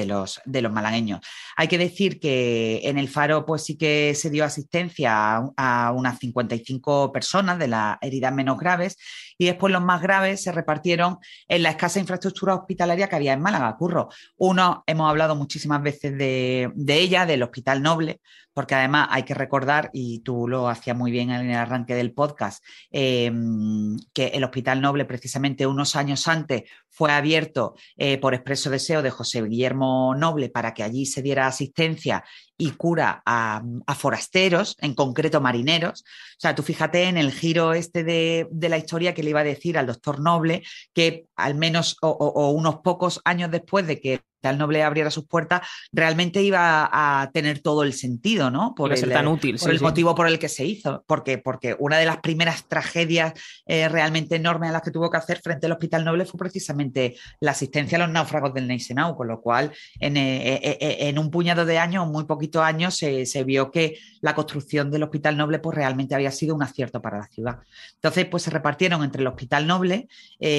los, 0.06 0.40
de 0.44 0.62
los 0.62 0.72
malagueños. 0.72 1.20
Hay 1.56 1.68
que 1.68 1.78
decir 1.78 2.20
que 2.20 2.80
en 2.84 2.98
el 2.98 3.08
Faro, 3.08 3.44
pues 3.46 3.64
sí 3.64 3.76
que 3.76 4.14
se 4.14 4.30
dio 4.30 4.44
asistencia 4.44 5.42
a, 5.56 5.92
unas 5.92 6.18
55 6.18 7.12
personas 7.12 7.58
de 7.58 7.68
las 7.68 7.98
heridas 8.00 8.32
menos 8.34 8.58
graves 8.58 8.96
y 9.38 9.46
después 9.46 9.72
los 9.72 9.82
más 9.82 10.02
graves 10.02 10.42
se 10.42 10.52
repartieron 10.52 11.18
en 11.48 11.62
la 11.62 11.70
escasa 11.70 12.00
infraestructura 12.00 12.54
hospitalaria 12.54 13.08
que 13.08 13.16
había 13.16 13.32
en 13.32 13.40
Málaga, 13.40 13.76
Curro. 13.76 14.08
Uno, 14.36 14.84
hemos 14.86 15.08
hablado 15.08 15.36
muchísimas 15.36 15.82
veces 15.82 16.16
de, 16.16 16.72
ella, 16.88 17.26
del 17.26 17.42
Hospital 17.42 17.82
Noble, 17.82 18.20
porque 18.54 18.74
además 18.74 19.08
hay 19.10 19.22
que 19.22 19.34
recordar, 19.34 19.90
y 19.94 20.20
tú 20.20 20.46
lo 20.46 20.68
hacías 20.68 20.96
muy 20.96 21.10
bien 21.10 21.30
en 21.30 21.50
el 21.50 21.56
arranque 21.56 21.94
del 21.94 22.12
podcast, 22.12 22.62
em, 22.90 23.96
que 24.12 24.26
el 24.28 24.44
Hospital 24.44 24.80
Noble 24.80 25.06
precisamente 25.06 25.66
unos 25.66 25.96
años 25.96 26.28
antes 26.28 26.64
fue 26.90 27.10
abierto 27.10 27.74
eh, 27.96 28.18
por 28.18 28.34
expreso 28.34 28.68
deseo 28.68 29.00
de 29.00 29.10
José 29.10 29.42
Guillermo 29.42 30.14
Noble 30.14 30.50
para 30.50 30.74
que 30.74 30.82
allí 30.82 31.06
se 31.06 31.22
diera 31.22 31.46
asistencia 31.46 32.22
y 32.62 32.70
cura 32.70 33.24
a, 33.26 33.60
forasteros, 33.96 34.76
en 34.80 34.94
concreto 34.94 35.40
marineros. 35.40 36.02
O 36.02 36.40
sea, 36.40 36.54
tú 36.54 36.62
fíjate 36.62 37.04
en 37.08 37.16
el 37.16 37.32
giro 37.32 37.72
este 37.72 38.04
de, 38.04 38.46
la 38.52 38.78
historia 38.78 39.14
que 39.14 39.24
le 39.24 39.30
iba 39.30 39.40
a 39.40 39.44
decir 39.44 39.76
al 39.76 39.88
doctor 39.88 40.20
Noble, 40.20 40.62
que 40.94 41.26
al 41.34 41.56
menos 41.56 41.96
o 42.02 42.50
unos 42.50 42.76
pocos 42.76 43.20
años 43.24 43.50
después 43.50 43.88
de 43.88 44.00
que 44.00 44.20
Noble 44.42 44.82
abriera 44.82 45.10
sus 45.10 45.26
puertas, 45.26 45.62
realmente 45.92 46.42
iba 46.42 46.88
a 46.92 47.30
tener 47.32 47.60
todo 47.60 47.84
el 47.84 47.92
sentido, 47.92 48.50
¿no? 48.50 48.74
Por 48.74 48.92
el, 48.92 49.08
tan 49.08 49.28
útil, 49.28 49.56
por 49.56 49.70
el 49.70 49.80
motivo 49.80 50.14
por 50.14 50.26
el 50.26 50.38
que 50.38 50.48
se 50.48 50.64
hizo. 50.64 51.04
Porque, 51.06 51.38
porque 51.38 51.76
una 51.78 51.98
de 51.98 52.06
las 52.06 52.18
primeras 52.18 52.66
tragedias 52.68 53.34
eh, 53.66 53.88
realmente 53.88 54.36
enormes 54.36 54.70
a 54.70 54.72
las 54.72 54.82
que 54.82 54.90
tuvo 54.90 55.10
que 55.10 55.16
hacer 55.16 55.40
frente 55.40 55.66
al 55.66 55.72
Hospital 55.72 56.04
Noble 56.04 56.24
fue 56.24 56.38
precisamente 56.38 57.16
la 57.40 57.52
asistencia 57.52 57.96
a 57.96 58.00
los 58.00 58.10
náufragos 58.10 58.52
del 58.54 58.66
Neisenau, 58.66 59.16
con 59.16 59.28
lo 59.28 59.40
cual 59.40 59.72
en, 60.00 60.16
eh, 60.16 60.60
eh, 60.62 60.96
en 61.00 61.18
un 61.18 61.30
puñado 61.30 61.64
de 61.64 61.78
años, 61.78 62.06
muy 62.08 62.24
poquitos 62.24 62.62
años, 62.62 62.96
se, 62.96 63.26
se, 63.26 63.44
vio 63.44 63.70
que 63.70 63.98
la 64.20 64.34
construcción 64.34 64.90
del 64.90 65.04
Hospital 65.04 65.36
Noble 65.36 65.58
pues, 65.60 65.76
realmente 65.76 66.14
había 66.14 66.30
sido 66.30 66.54
un 66.54 66.62
acierto 66.62 67.00
para 67.00 67.18
la 67.18 67.26
ciudad. 67.26 67.58
Entonces, 67.94 68.26
pues 68.26 68.42
se 68.42 68.50
repartieron 68.50 69.02
entre 69.04 69.20
el 69.22 69.28
Hospital 69.28 69.66
Noble, 69.66 70.08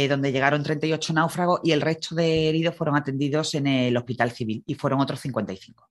donde 0.09 0.31
llegaron 0.31 0.63
38 0.63 1.13
náufragos, 1.13 1.61
y 1.63 1.71
el 1.71 1.81
resto 1.81 2.15
de 2.15 2.49
heridos 2.49 2.75
fueron 2.75 2.95
atendidos 2.95 3.53
en 3.55 3.67
el 3.67 3.72
el 3.73 3.97
Hospital 3.97 4.31
Civil 4.31 4.63
y 4.65 4.75
fueron 4.75 4.99
otros 4.99 5.19
55. 5.19 5.89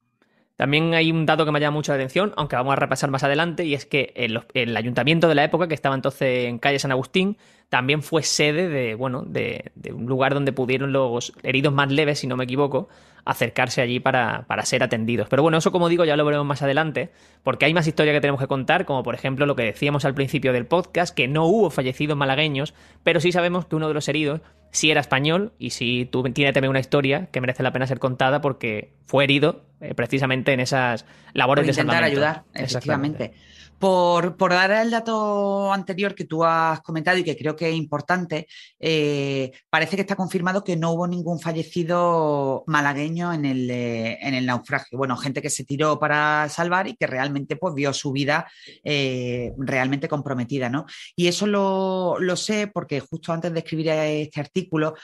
También 0.56 0.94
hay 0.94 1.10
un 1.10 1.26
dato 1.26 1.44
que 1.44 1.50
me 1.50 1.60
llama 1.60 1.76
mucho 1.76 1.92
la 1.92 1.96
atención, 1.96 2.32
aunque 2.36 2.56
vamos 2.56 2.72
a 2.72 2.76
repasar 2.76 3.10
más 3.10 3.24
adelante, 3.24 3.64
y 3.64 3.74
es 3.74 3.86
que 3.86 4.12
el, 4.14 4.76
ayuntamiento 4.76 5.28
de 5.28 5.34
la 5.34 5.44
época, 5.44 5.66
que 5.66 5.74
estaba 5.74 5.94
entonces 5.94 6.46
en 6.46 6.58
calle 6.58 6.78
San 6.78 6.92
Agustín, 6.92 7.36
también 7.72 8.02
fue 8.02 8.22
sede 8.22 8.68
de, 8.68 8.94
bueno, 8.94 9.22
de, 9.22 9.72
un 9.94 10.04
lugar 10.04 10.34
donde 10.34 10.52
pudieron 10.52 10.92
los 10.92 11.32
heridos 11.42 11.72
más 11.72 11.90
leves, 11.90 12.18
si 12.18 12.26
no 12.26 12.36
me 12.36 12.44
equivoco, 12.44 12.90
acercarse 13.24 13.80
allí 13.80 13.98
para, 13.98 14.44
para, 14.46 14.66
ser 14.66 14.82
atendidos. 14.82 15.26
Pero 15.30 15.42
bueno, 15.42 15.56
eso 15.56 15.72
como 15.72 15.88
digo 15.88 16.04
ya 16.04 16.14
lo 16.14 16.26
veremos 16.26 16.46
más 16.46 16.60
adelante, 16.60 17.12
porque 17.42 17.64
hay 17.64 17.72
más 17.72 17.86
historia 17.86 18.12
que 18.12 18.20
tenemos 18.20 18.42
que 18.42 18.46
contar, 18.46 18.84
como 18.84 19.02
por 19.02 19.14
ejemplo 19.14 19.46
lo 19.46 19.56
que 19.56 19.62
decíamos 19.62 20.04
al 20.04 20.12
principio 20.12 20.52
del 20.52 20.66
podcast, 20.66 21.16
que 21.16 21.28
no 21.28 21.46
hubo 21.46 21.70
fallecidos 21.70 22.14
malagueños, 22.14 22.74
pero 23.04 23.20
sí 23.20 23.32
sabemos 23.32 23.64
que 23.64 23.74
uno 23.74 23.88
de 23.88 23.94
los 23.94 24.06
heridos 24.06 24.42
sí 24.70 24.90
era 24.90 25.00
español 25.00 25.54
y 25.58 25.70
sí 25.70 26.10
tiene 26.34 26.52
también 26.52 26.68
una 26.68 26.80
historia 26.80 27.28
que 27.32 27.40
merece 27.40 27.62
la 27.62 27.72
pena 27.72 27.86
ser 27.86 27.98
contada 27.98 28.42
porque 28.42 28.92
fue 29.06 29.24
herido 29.24 29.64
eh, 29.80 29.94
precisamente 29.94 30.52
en 30.52 30.60
esas 30.60 31.06
labores 31.32 31.64
por 31.64 31.74
de 31.74 31.80
intentar 31.80 32.04
ayudar, 32.04 32.42
efectivamente. 32.52 33.32
Por, 33.82 34.36
dar 34.38 34.70
el 34.70 34.92
dato 34.92 35.72
anterior 35.72 36.14
que 36.14 36.24
tú 36.24 36.44
has 36.44 36.80
comentado 36.82 37.18
y 37.18 37.24
que 37.24 37.36
creo 37.36 37.56
que 37.56 37.68
es 37.68 37.74
importante, 37.74 38.46
eh, 38.78 39.50
parece 39.68 39.96
que 39.96 40.02
está 40.02 40.14
confirmado 40.14 40.62
que 40.62 40.76
no 40.76 40.92
hubo 40.92 41.08
ningún 41.08 41.40
fallecido 41.40 42.62
malagueño 42.68 43.32
en 43.32 43.44
el, 43.44 43.68
eh, 43.68 44.18
en 44.22 44.34
el, 44.34 44.46
naufragio. 44.46 44.96
Bueno, 44.96 45.16
gente 45.16 45.42
que 45.42 45.50
se 45.50 45.64
tiró 45.64 45.98
para 45.98 46.48
salvar 46.48 46.86
y 46.86 46.94
que 46.94 47.08
realmente 47.08 47.56
pues, 47.56 47.74
vio 47.74 47.92
su 47.92 48.12
vida 48.12 48.48
eh, 48.84 49.50
realmente 49.58 50.08
comprometida. 50.08 50.68
¿no? 50.68 50.86
Y 51.16 51.26
eso 51.26 51.48
lo 51.48 52.36
sé 52.36 52.68
porque 52.68 53.00
justo 53.00 53.32
antes 53.32 53.52
de 53.52 53.58
escribir 53.58 53.88
este 53.88 54.38
artículo, 54.38 54.94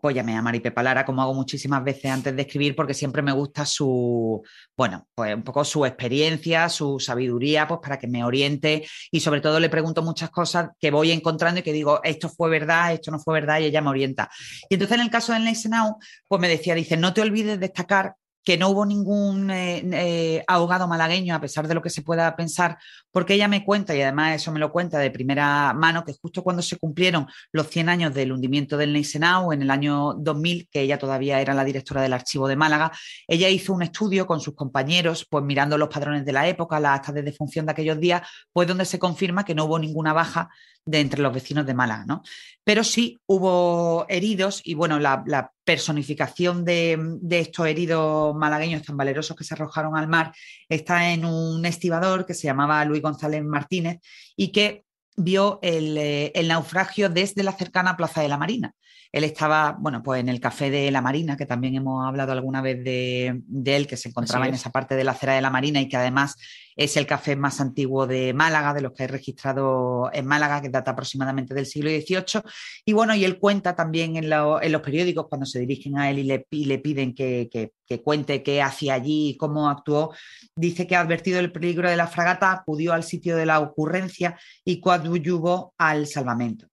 pues 0.00 0.14
llamé 0.14 0.36
a 0.36 0.42
Maripe 0.42 0.72
Lara, 0.82 1.04
como 1.04 1.22
hago 1.22 1.34
muchísimas 1.34 1.82
veces 1.82 2.10
antes 2.10 2.34
de 2.34 2.42
escribir, 2.42 2.76
porque 2.76 2.94
siempre 2.94 3.22
me 3.22 3.32
gusta 3.32 3.64
su, 3.64 4.42
bueno, 4.76 5.06
pues 5.14 5.34
un 5.34 5.42
poco 5.42 5.64
su 5.64 5.84
experiencia, 5.86 6.68
su 6.68 7.00
sabiduría, 7.00 7.66
pues 7.66 7.80
para 7.82 7.98
que 7.98 8.06
me 8.06 8.24
oriente 8.24 8.86
y 9.10 9.20
sobre 9.20 9.40
todo 9.40 9.60
le 9.60 9.68
pregunto 9.68 10.02
muchas 10.02 10.30
cosas 10.30 10.70
que 10.78 10.90
voy 10.90 11.12
encontrando 11.12 11.60
y 11.60 11.62
que 11.62 11.72
digo, 11.72 12.00
esto 12.04 12.28
fue 12.28 12.50
verdad, 12.50 12.92
esto 12.92 13.10
no 13.10 13.18
fue 13.18 13.34
verdad 13.34 13.60
y 13.60 13.64
ella 13.64 13.80
me 13.80 13.90
orienta. 13.90 14.30
Y 14.68 14.74
entonces 14.74 14.96
en 14.96 15.02
el 15.02 15.10
caso 15.10 15.32
del 15.32 15.44
Now, 15.44 15.96
pues 16.28 16.40
me 16.40 16.48
decía, 16.48 16.74
dice, 16.74 16.96
no 16.96 17.14
te 17.14 17.22
olvides 17.22 17.52
de 17.52 17.58
destacar 17.58 18.14
que 18.46 18.56
no 18.56 18.68
hubo 18.68 18.86
ningún 18.86 19.50
eh, 19.50 19.82
eh, 19.92 20.44
ahogado 20.46 20.86
malagueño, 20.86 21.34
a 21.34 21.40
pesar 21.40 21.66
de 21.66 21.74
lo 21.74 21.82
que 21.82 21.90
se 21.90 22.02
pueda 22.02 22.36
pensar, 22.36 22.78
porque 23.10 23.34
ella 23.34 23.48
me 23.48 23.64
cuenta, 23.64 23.92
y 23.92 24.00
además 24.00 24.36
eso 24.36 24.52
me 24.52 24.60
lo 24.60 24.70
cuenta 24.70 25.00
de 25.00 25.10
primera 25.10 25.74
mano, 25.74 26.04
que 26.04 26.12
justo 26.12 26.44
cuando 26.44 26.62
se 26.62 26.78
cumplieron 26.78 27.26
los 27.50 27.66
100 27.66 27.88
años 27.88 28.14
del 28.14 28.30
hundimiento 28.30 28.76
del 28.76 28.92
Neisenau, 28.92 29.52
en 29.52 29.62
el 29.62 29.70
año 29.72 30.14
2000, 30.14 30.68
que 30.70 30.82
ella 30.82 30.96
todavía 30.96 31.40
era 31.40 31.54
la 31.54 31.64
directora 31.64 32.00
del 32.02 32.12
archivo 32.12 32.46
de 32.46 32.54
Málaga, 32.54 32.92
ella 33.26 33.48
hizo 33.48 33.72
un 33.72 33.82
estudio 33.82 34.28
con 34.28 34.40
sus 34.40 34.54
compañeros, 34.54 35.26
pues 35.28 35.42
mirando 35.42 35.76
los 35.76 35.88
padrones 35.88 36.24
de 36.24 36.32
la 36.32 36.46
época, 36.46 36.78
las 36.78 37.00
actas 37.00 37.16
de 37.16 37.24
defunción 37.24 37.66
de 37.66 37.72
aquellos 37.72 37.98
días, 37.98 38.22
pues 38.52 38.68
donde 38.68 38.84
se 38.84 39.00
confirma 39.00 39.44
que 39.44 39.56
no 39.56 39.64
hubo 39.64 39.80
ninguna 39.80 40.12
baja 40.12 40.50
de 40.86 41.00
entre 41.00 41.20
los 41.20 41.34
vecinos 41.34 41.66
de 41.66 41.74
Málaga, 41.74 42.04
¿no? 42.06 42.22
Pero 42.64 42.84
sí 42.84 43.18
hubo 43.26 44.06
heridos 44.08 44.62
y 44.64 44.74
bueno, 44.74 44.98
la, 44.98 45.52
personificación 45.64 46.64
de, 46.64 47.18
estos 47.30 47.66
heridos 47.66 48.36
malagueños 48.36 48.84
tan 48.84 48.96
valerosos 48.96 49.36
que 49.36 49.42
se 49.42 49.54
arrojaron 49.54 49.96
al 49.96 50.06
mar 50.06 50.32
está 50.68 51.10
en 51.10 51.24
un 51.24 51.66
estibador 51.66 52.24
que 52.24 52.34
se 52.34 52.46
llamaba 52.46 52.84
Luis 52.84 53.02
González 53.02 53.42
Martínez 53.42 53.98
y 54.36 54.52
que 54.52 54.84
vio 55.16 55.58
el, 55.62 55.98
eh, 55.98 56.30
el 56.36 56.46
naufragio 56.46 57.08
desde 57.08 57.42
la 57.42 57.50
cercana 57.50 57.96
Plaza 57.96 58.22
de 58.22 58.28
la 58.28 58.38
Marina. 58.38 58.72
Él 59.12 59.24
estaba, 59.24 59.76
bueno, 59.78 60.02
pues 60.02 60.20
en 60.20 60.28
el 60.28 60.40
Café 60.40 60.70
de 60.70 60.90
la 60.90 61.00
Marina, 61.00 61.36
que 61.36 61.46
también 61.46 61.74
hemos 61.74 62.06
hablado 62.06 62.32
alguna 62.32 62.60
vez 62.60 62.82
de, 62.84 63.42
él, 63.64 63.86
que 63.86 63.96
se 63.96 64.08
encontraba 64.08 64.46
en 64.46 64.54
esa 64.54 64.70
parte 64.70 64.94
de 64.94 65.04
la 65.04 65.12
acera 65.12 65.34
de 65.34 65.42
la 65.42 65.50
Marina 65.50 65.80
y 65.80 65.88
que 65.88 65.96
además 65.96 66.36
es 66.76 66.96
el 66.98 67.06
café 67.06 67.36
más 67.36 67.60
antiguo 67.60 68.06
de 68.06 68.34
Málaga, 68.34 68.74
de 68.74 68.82
los 68.82 68.92
que 68.92 69.04
hay 69.04 69.08
registrado 69.08 70.10
en 70.12 70.26
Málaga, 70.26 70.60
que 70.60 70.68
data 70.68 70.90
aproximadamente 70.90 71.54
del 71.54 71.66
siglo 71.66 71.88
XVIII. 71.90 72.42
Y 72.84 72.92
bueno, 72.92 73.14
y 73.14 73.24
él 73.24 73.38
cuenta 73.38 73.74
también 73.74 74.16
en, 74.16 74.28
los 74.28 74.82
periódicos, 74.82 75.26
cuando 75.28 75.46
se 75.46 75.60
dirigen 75.60 75.98
a 75.98 76.10
él 76.10 76.18
y 76.18 76.64
le, 76.66 76.78
piden 76.78 77.14
que, 77.14 77.48
que, 77.50 78.02
cuente 78.02 78.42
qué 78.42 78.60
hacía 78.60 78.94
allí 78.94 79.30
y 79.30 79.36
cómo 79.36 79.70
actuó, 79.70 80.14
dice 80.54 80.86
que 80.86 80.96
ha 80.96 81.00
advertido 81.00 81.40
el 81.40 81.52
peligro 81.52 81.88
de 81.88 81.96
la 81.96 82.06
fragata, 82.06 82.52
acudió 82.52 82.92
al 82.92 83.04
sitio 83.04 83.36
de 83.36 83.46
la 83.46 83.60
ocurrencia 83.60 84.38
y 84.64 84.80
coadyuvó 84.80 85.72
al 85.78 86.06
salvamento. 86.06 86.68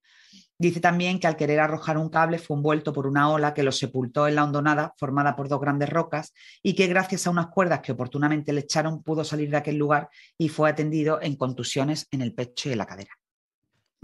Dice 0.58 0.80
también 0.80 1.20
que 1.20 1.28
al 1.28 1.36
querer 1.36 1.60
arrojar 1.60 1.98
un 1.98 2.10
cable 2.10 2.38
fue 2.38 2.56
envuelto 2.56 2.94
por 2.94 3.08
una 3.08 3.30
ola 3.30 3.54
que 3.54 3.64
lo 3.64 3.72
sepultó 3.72 4.28
en 4.28 4.36
la 4.36 4.44
hondonada 4.44 4.94
formada 4.98 5.36
por 5.36 5.50
dos 5.50 5.60
grandes 5.60 5.90
rocas 5.90 6.34
y 6.62 6.76
que 6.76 6.88
gracias 6.88 7.28
a 7.28 7.32
unas 7.32 7.48
cuerdas 7.48 7.82
que 7.82 7.92
oportunamente 7.92 8.54
le 8.54 8.62
echaron 8.62 9.04
pudo 9.04 9.24
salir 9.24 9.50
de 9.50 9.58
aquel 9.58 9.78
lugar 9.78 10.10
y 10.38 10.50
fue 10.50 10.70
atendido 10.70 11.20
en 11.22 11.36
contusiones 11.36 12.08
en 12.12 12.22
el 12.22 12.34
pecho 12.34 12.70
y 12.70 12.74
en 12.74 12.78
la 12.78 12.86
cadera. 12.86 13.12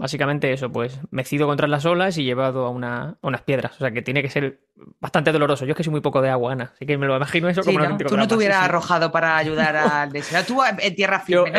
Básicamente 0.00 0.50
eso, 0.50 0.72
pues 0.72 0.98
mecido 1.10 1.46
contra 1.46 1.68
las 1.68 1.84
olas 1.84 2.16
y 2.16 2.24
llevado 2.24 2.64
a, 2.64 2.70
unas 2.70 3.42
piedras. 3.42 3.74
O 3.74 3.78
sea 3.80 3.90
que 3.90 4.00
tiene 4.00 4.22
que 4.22 4.30
ser 4.30 4.62
bastante 5.00 5.32
doloroso. 5.32 5.64
Yo 5.64 5.72
es 5.72 5.76
que 5.76 5.82
soy 5.82 5.90
muy 5.90 6.00
poco 6.00 6.20
de 6.20 6.28
agua, 6.28 6.52
Ana. 6.52 6.72
Así 6.74 6.86
que 6.86 6.98
me 6.98 7.06
lo 7.06 7.16
imagino 7.16 7.48
eso 7.48 7.64
como 7.64 7.78
¿no? 7.78 7.96
Tú 7.96 8.16
no 8.16 8.28
te 8.28 8.34
hubieras 8.34 8.64
arrojado 8.64 9.10
para 9.10 9.36
ayudar 9.36 9.76
al 9.76 10.12
deseo. 10.12 10.44
Tú 10.44 10.60
en 10.62 10.94
tierra 10.94 11.20
firme, 11.20 11.50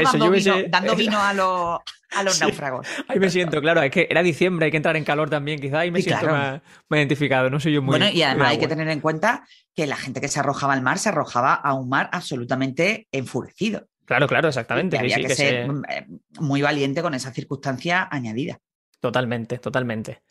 dando, 0.69 0.95
vino, 0.95 1.19
a 1.19 1.33
los, 1.33 1.81
náufragos. 2.39 2.87
Ahí 3.07 3.19
me 3.19 3.29
siento, 3.29 3.59
claro. 3.59 3.81
Es 3.81 3.91
que 3.91 4.07
era 4.09 4.21
diciembre, 4.21 4.65
hay 4.65 4.71
que 4.71 4.77
entrar 4.77 4.95
en 4.95 5.03
calor 5.03 5.29
también, 5.29 5.59
quizá. 5.59 5.79
Ahí 5.79 5.91
me 5.91 6.01
siento 6.01 6.27
más, 6.27 6.61
identificado. 6.91 7.49
No 7.49 7.59
soy 7.59 7.73
yo 7.73 7.81
muy. 7.81 7.97
Bueno, 7.97 8.09
y 8.09 8.21
además 8.21 8.51
hay 8.51 8.59
que 8.59 8.67
tener 8.67 8.87
en 8.87 8.99
cuenta 8.99 9.45
que 9.75 9.87
la 9.87 9.97
gente 9.97 10.21
que 10.21 10.27
se 10.27 10.39
arrojaba 10.39 10.73
al 10.73 10.81
mar 10.81 10.99
se 10.99 11.09
arrojaba 11.09 11.53
a 11.55 11.73
un 11.73 11.89
mar 11.89 12.09
absolutamente 12.11 13.07
enfurecido. 13.11 13.87
Claro, 14.05 14.27
claro, 14.27 14.49
exactamente. 14.49 14.99
había 14.99 15.15
que, 15.15 15.33
ser 15.33 15.69
eh, 15.89 16.05
muy 16.39 16.61
valiente 16.61 17.01
con 17.01 17.13
esa 17.13 17.31
circunstancia 17.31 18.07
añadida. 18.11 18.59
Totalmente, 18.99 19.57
totalmente. 19.57 20.21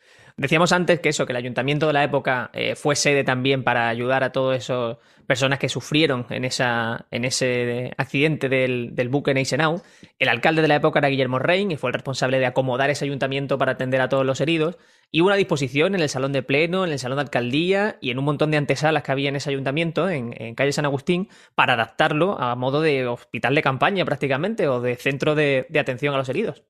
Decíamos 0.40 0.72
antes 0.72 1.00
que 1.00 1.10
eso, 1.10 1.26
que 1.26 1.34
el 1.34 1.36
ayuntamiento 1.36 1.86
de 1.86 1.92
la 1.92 2.02
época 2.02 2.48
eh, 2.54 2.74
fue 2.74 2.96
sede 2.96 3.24
también 3.24 3.62
para 3.62 3.90
ayudar 3.90 4.24
a 4.24 4.32
todas 4.32 4.56
esas 4.64 4.96
personas 5.26 5.58
que 5.58 5.68
sufrieron 5.68 6.24
en, 6.30 6.46
ese 6.46 7.92
accidente 7.98 8.48
del, 8.48 8.94
del 8.94 9.10
buque 9.10 9.34
Neisenau. 9.34 9.82
El 10.18 10.30
alcalde 10.30 10.62
de 10.62 10.68
la 10.68 10.76
época 10.76 11.00
era 11.00 11.08
Guillermo 11.08 11.38
Rein 11.38 11.72
y 11.72 11.76
fue 11.76 11.90
el 11.90 11.94
responsable 11.94 12.38
de 12.38 12.46
acomodar 12.46 12.88
ese 12.88 13.04
ayuntamiento 13.04 13.58
para 13.58 13.72
atender 13.72 14.00
a 14.00 14.08
todos 14.08 14.24
los 14.24 14.40
heridos. 14.40 14.78
Y 15.10 15.20
hubo 15.20 15.26
una 15.26 15.36
disposición 15.36 15.94
en 15.94 16.00
el 16.00 16.08
salón 16.08 16.32
de 16.32 16.42
pleno, 16.42 16.86
en 16.86 16.92
el 16.92 16.98
salón 16.98 17.16
de 17.16 17.22
alcaldía 17.24 17.98
y 18.00 18.10
en 18.10 18.18
un 18.18 18.24
montón 18.24 18.50
de 18.50 18.56
antesalas 18.56 19.02
que 19.02 19.12
había 19.12 19.28
en 19.28 19.36
ese 19.36 19.50
ayuntamiento, 19.50 20.08
en, 20.08 20.54
calle 20.54 20.72
San 20.72 20.86
Agustín, 20.86 21.28
para 21.54 21.74
adaptarlo 21.74 22.40
a 22.40 22.56
modo 22.56 22.80
de 22.80 23.06
hospital 23.06 23.54
de 23.54 23.60
campaña 23.60 24.06
prácticamente 24.06 24.68
o 24.68 24.80
de 24.80 24.96
centro 24.96 25.34
de 25.34 25.66
atención 25.78 26.14
a 26.14 26.16
los 26.16 26.30
heridos. 26.30 26.64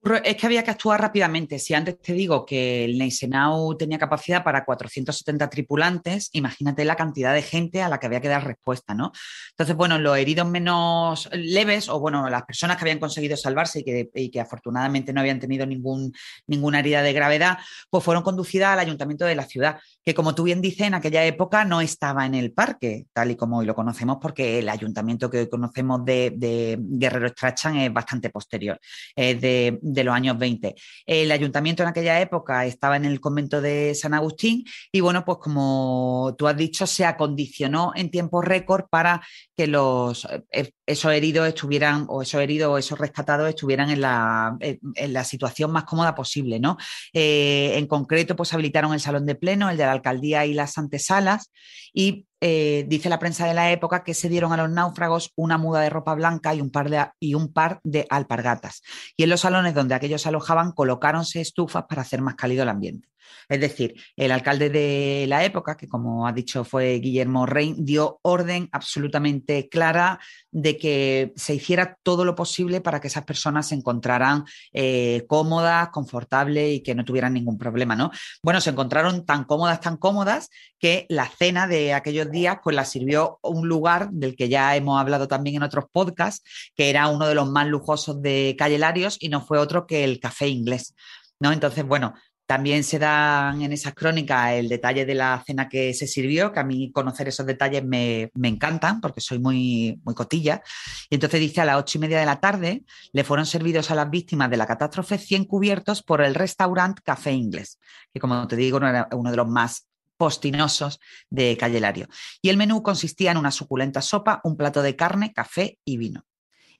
Es 0.00 0.36
que 0.36 0.46
había 0.46 0.62
que 0.62 0.70
actuar 0.70 1.00
rápidamente. 1.00 1.58
Si 1.58 1.74
antes 1.74 2.00
te 2.00 2.12
digo 2.12 2.46
que 2.46 2.84
el 2.84 2.98
Neisenau 2.98 3.76
tenía 3.76 3.98
capacidad 3.98 4.44
para 4.44 4.64
470 4.64 5.50
tripulantes, 5.50 6.30
imagínate 6.32 6.84
la 6.84 6.94
cantidad 6.94 7.34
de 7.34 7.42
gente 7.42 7.82
a 7.82 7.88
la 7.88 7.98
que 7.98 8.06
había 8.06 8.20
que 8.20 8.28
dar 8.28 8.46
respuesta, 8.46 8.94
¿no? 8.94 9.10
Entonces, 9.50 9.74
bueno, 9.74 9.98
los 9.98 10.16
heridos 10.16 10.46
menos 10.46 11.28
leves, 11.32 11.88
o 11.88 11.98
bueno, 11.98 12.30
las 12.30 12.44
personas 12.44 12.76
que 12.76 12.84
habían 12.84 13.00
conseguido 13.00 13.36
salvarse 13.36 13.82
y 14.14 14.30
que, 14.30 14.40
afortunadamente 14.40 15.12
no 15.12 15.20
habían 15.20 15.40
tenido 15.40 15.66
ningún, 15.66 16.12
ninguna 16.46 16.78
herida 16.78 17.02
de 17.02 17.12
gravedad, 17.12 17.58
pues 17.90 18.04
fueron 18.04 18.22
conducidas 18.22 18.68
al 18.74 18.78
ayuntamiento 18.78 19.24
de 19.24 19.34
la 19.34 19.46
ciudad, 19.46 19.80
que 20.04 20.14
como 20.14 20.32
tú 20.32 20.44
bien 20.44 20.60
dices, 20.60 20.86
en 20.86 20.94
aquella 20.94 21.24
época 21.24 21.64
no 21.64 21.80
estaba 21.80 22.24
en 22.24 22.36
el 22.36 22.52
parque, 22.52 23.06
tal 23.12 23.32
y 23.32 23.36
como 23.36 23.58
hoy 23.58 23.66
lo 23.66 23.74
conocemos, 23.74 24.18
porque 24.22 24.60
el 24.60 24.68
ayuntamiento 24.68 25.28
que 25.28 25.38
hoy 25.40 25.48
conocemos 25.48 26.04
de, 26.04 26.78
Guerrero 26.80 27.28
Strachan 27.28 27.76
es 27.78 27.92
bastante 27.92 28.30
posterior, 28.30 28.78
de 29.16 29.78
de 29.92 30.04
los 30.04 30.14
años 30.14 30.38
20. 30.38 30.74
El 31.06 31.30
ayuntamiento 31.30 31.82
en 31.82 31.88
aquella 31.88 32.20
época 32.20 32.66
estaba 32.66 32.96
en 32.96 33.04
el 33.04 33.20
convento 33.20 33.60
de 33.60 33.94
San 33.94 34.14
Agustín 34.14 34.64
y 34.92 35.00
bueno, 35.00 35.24
pues 35.24 35.38
como 35.38 36.34
tú 36.38 36.46
has 36.46 36.56
dicho, 36.56 36.86
se 36.86 37.04
acondicionó 37.04 37.92
en 37.94 38.10
tiempo 38.10 38.42
récord 38.42 38.84
para 38.90 39.22
que 39.56 39.66
los, 39.66 40.26
eh, 40.52 40.70
esos 40.86 41.12
heridos 41.12 41.48
estuvieran, 41.48 42.06
o 42.08 42.22
esos 42.22 42.40
heridos 42.40 42.70
o 42.70 42.78
esos 42.78 42.98
rescatados 42.98 43.48
estuvieran 43.48 43.90
en 43.90 44.00
la, 44.00 44.56
en 44.60 45.12
la 45.12 45.24
situación 45.24 45.72
más 45.72 45.84
cómoda 45.84 46.14
posible, 46.14 46.60
¿no? 46.60 46.76
Eh, 47.12 47.72
en 47.76 47.86
concreto, 47.86 48.36
pues 48.36 48.52
habilitaron 48.54 48.92
el 48.94 49.00
salón 49.00 49.26
de 49.26 49.34
pleno, 49.34 49.70
el 49.70 49.76
de 49.76 49.84
la 49.84 49.92
alcaldía 49.92 50.46
y 50.46 50.54
las 50.54 50.78
antesalas 50.78 51.50
y 51.92 52.27
eh, 52.40 52.84
dice 52.88 53.08
la 53.08 53.18
prensa 53.18 53.46
de 53.46 53.54
la 53.54 53.72
época 53.72 54.04
que 54.04 54.14
se 54.14 54.28
dieron 54.28 54.52
a 54.52 54.56
los 54.56 54.70
náufragos 54.70 55.32
una 55.36 55.58
muda 55.58 55.80
de 55.80 55.90
ropa 55.90 56.14
blanca 56.14 56.54
y 56.54 56.60
un 56.60 56.70
par 56.70 56.90
de, 56.90 57.06
y 57.20 57.34
un 57.34 57.52
par 57.52 57.80
de 57.84 58.06
alpargatas. 58.10 58.82
Y 59.16 59.24
en 59.24 59.30
los 59.30 59.40
salones 59.40 59.74
donde 59.74 59.94
aquellos 59.94 60.26
alojaban 60.26 60.72
colocáronse 60.72 61.40
estufas 61.40 61.84
para 61.88 62.02
hacer 62.02 62.22
más 62.22 62.34
cálido 62.34 62.62
el 62.62 62.68
ambiente. 62.68 63.08
Es 63.48 63.60
decir, 63.60 63.94
el 64.16 64.30
alcalde 64.30 64.68
de 64.68 65.26
la 65.26 65.44
época, 65.44 65.76
que 65.76 65.88
como 65.88 66.26
ha 66.26 66.32
dicho 66.32 66.64
fue 66.64 66.98
Guillermo 66.98 67.46
Rein, 67.46 67.84
dio 67.84 68.20
orden 68.22 68.68
absolutamente 68.72 69.68
clara 69.68 70.18
de 70.50 70.76
que 70.76 71.32
se 71.36 71.54
hiciera 71.54 71.96
todo 72.02 72.24
lo 72.24 72.34
posible 72.34 72.80
para 72.80 73.00
que 73.00 73.08
esas 73.08 73.24
personas 73.24 73.68
se 73.68 73.74
encontraran 73.74 74.44
eh, 74.72 75.24
cómodas, 75.28 75.88
confortables 75.90 76.74
y 76.74 76.82
que 76.82 76.94
no 76.94 77.04
tuvieran 77.04 77.32
ningún 77.32 77.58
problema, 77.58 77.96
¿no? 77.96 78.10
Bueno, 78.42 78.60
se 78.60 78.70
encontraron 78.70 79.24
tan 79.24 79.44
cómodas, 79.44 79.80
tan 79.80 79.96
cómodas, 79.96 80.50
que 80.78 81.06
la 81.08 81.26
cena 81.26 81.66
de 81.66 81.94
aquellos 81.94 82.27
días 82.30 82.58
pues 82.62 82.74
la 82.76 82.84
sirvió 82.84 83.38
un 83.42 83.68
lugar 83.68 84.10
del 84.10 84.36
que 84.36 84.48
ya 84.48 84.76
hemos 84.76 85.00
hablado 85.00 85.28
también 85.28 85.56
en 85.56 85.62
otros 85.62 85.86
podcasts, 85.92 86.42
que 86.74 86.90
era 86.90 87.08
uno 87.08 87.26
de 87.26 87.34
los 87.34 87.48
más 87.48 87.66
lujosos 87.66 88.20
de 88.22 88.56
Calle 88.58 88.78
Larios 88.78 89.16
y 89.20 89.28
no 89.28 89.40
fue 89.40 89.58
otro 89.58 89.86
que 89.86 90.04
el 90.04 90.20
café 90.20 90.48
inglés. 90.48 90.94
¿No? 91.40 91.52
Entonces, 91.52 91.84
bueno, 91.86 92.14
también 92.48 92.82
se 92.82 92.98
dan 92.98 93.60
en 93.60 93.74
esas 93.74 93.92
crónicas 93.92 94.52
el 94.52 94.70
detalle 94.70 95.04
de 95.04 95.14
la 95.14 95.42
cena 95.46 95.68
que 95.68 95.92
se 95.92 96.06
sirvió, 96.06 96.50
que 96.50 96.60
a 96.60 96.64
mí 96.64 96.90
conocer 96.92 97.28
esos 97.28 97.44
detalles 97.44 97.84
me, 97.84 98.30
encantan 98.42 99.02
porque 99.02 99.20
soy 99.20 99.38
muy, 99.38 100.00
muy 100.02 100.14
cotilla. 100.14 100.62
Y 101.10 101.16
entonces 101.16 101.40
dice 101.40 101.60
a 101.60 101.66
las 101.66 101.76
ocho 101.76 101.98
y 101.98 102.00
media 102.00 102.18
de 102.18 102.24
la 102.24 102.40
tarde 102.40 102.84
le 103.12 103.22
fueron 103.22 103.44
servidos 103.44 103.90
a 103.90 103.94
las 103.94 104.08
víctimas 104.08 104.48
de 104.48 104.56
la 104.56 104.66
catástrofe 104.66 105.18
100 105.18 105.44
cubiertos 105.44 106.02
por 106.02 106.22
el 106.22 106.34
restaurante 106.34 107.02
Café 107.04 107.32
Inglés, 107.32 107.78
que 108.14 108.18
como 108.18 108.48
te 108.48 108.56
digo 108.56 108.78
era 108.78 109.08
uno 109.12 109.30
de 109.30 109.36
los 109.36 109.46
más 109.46 109.86
postinosos 110.18 111.00
de 111.30 111.56
Calle 111.56 111.80
Lario. 111.80 112.08
Y 112.42 112.50
el 112.50 112.58
menú 112.58 112.82
consistía 112.82 113.30
en 113.30 113.38
una 113.38 113.50
suculenta 113.50 114.02
sopa, 114.02 114.40
un 114.44 114.56
plato 114.56 114.82
de 114.82 114.96
carne, 114.96 115.32
café 115.32 115.78
y 115.84 115.96
vino. 115.96 116.26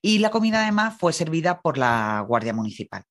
Y 0.03 0.19
la 0.19 0.31
comida 0.31 0.63
además 0.63 0.97
fue 0.99 1.15
servida 1.15 1.61
por 1.63 1.79
la 1.79 2.23
Guardia 2.27 2.53
Municipal 2.53 3.05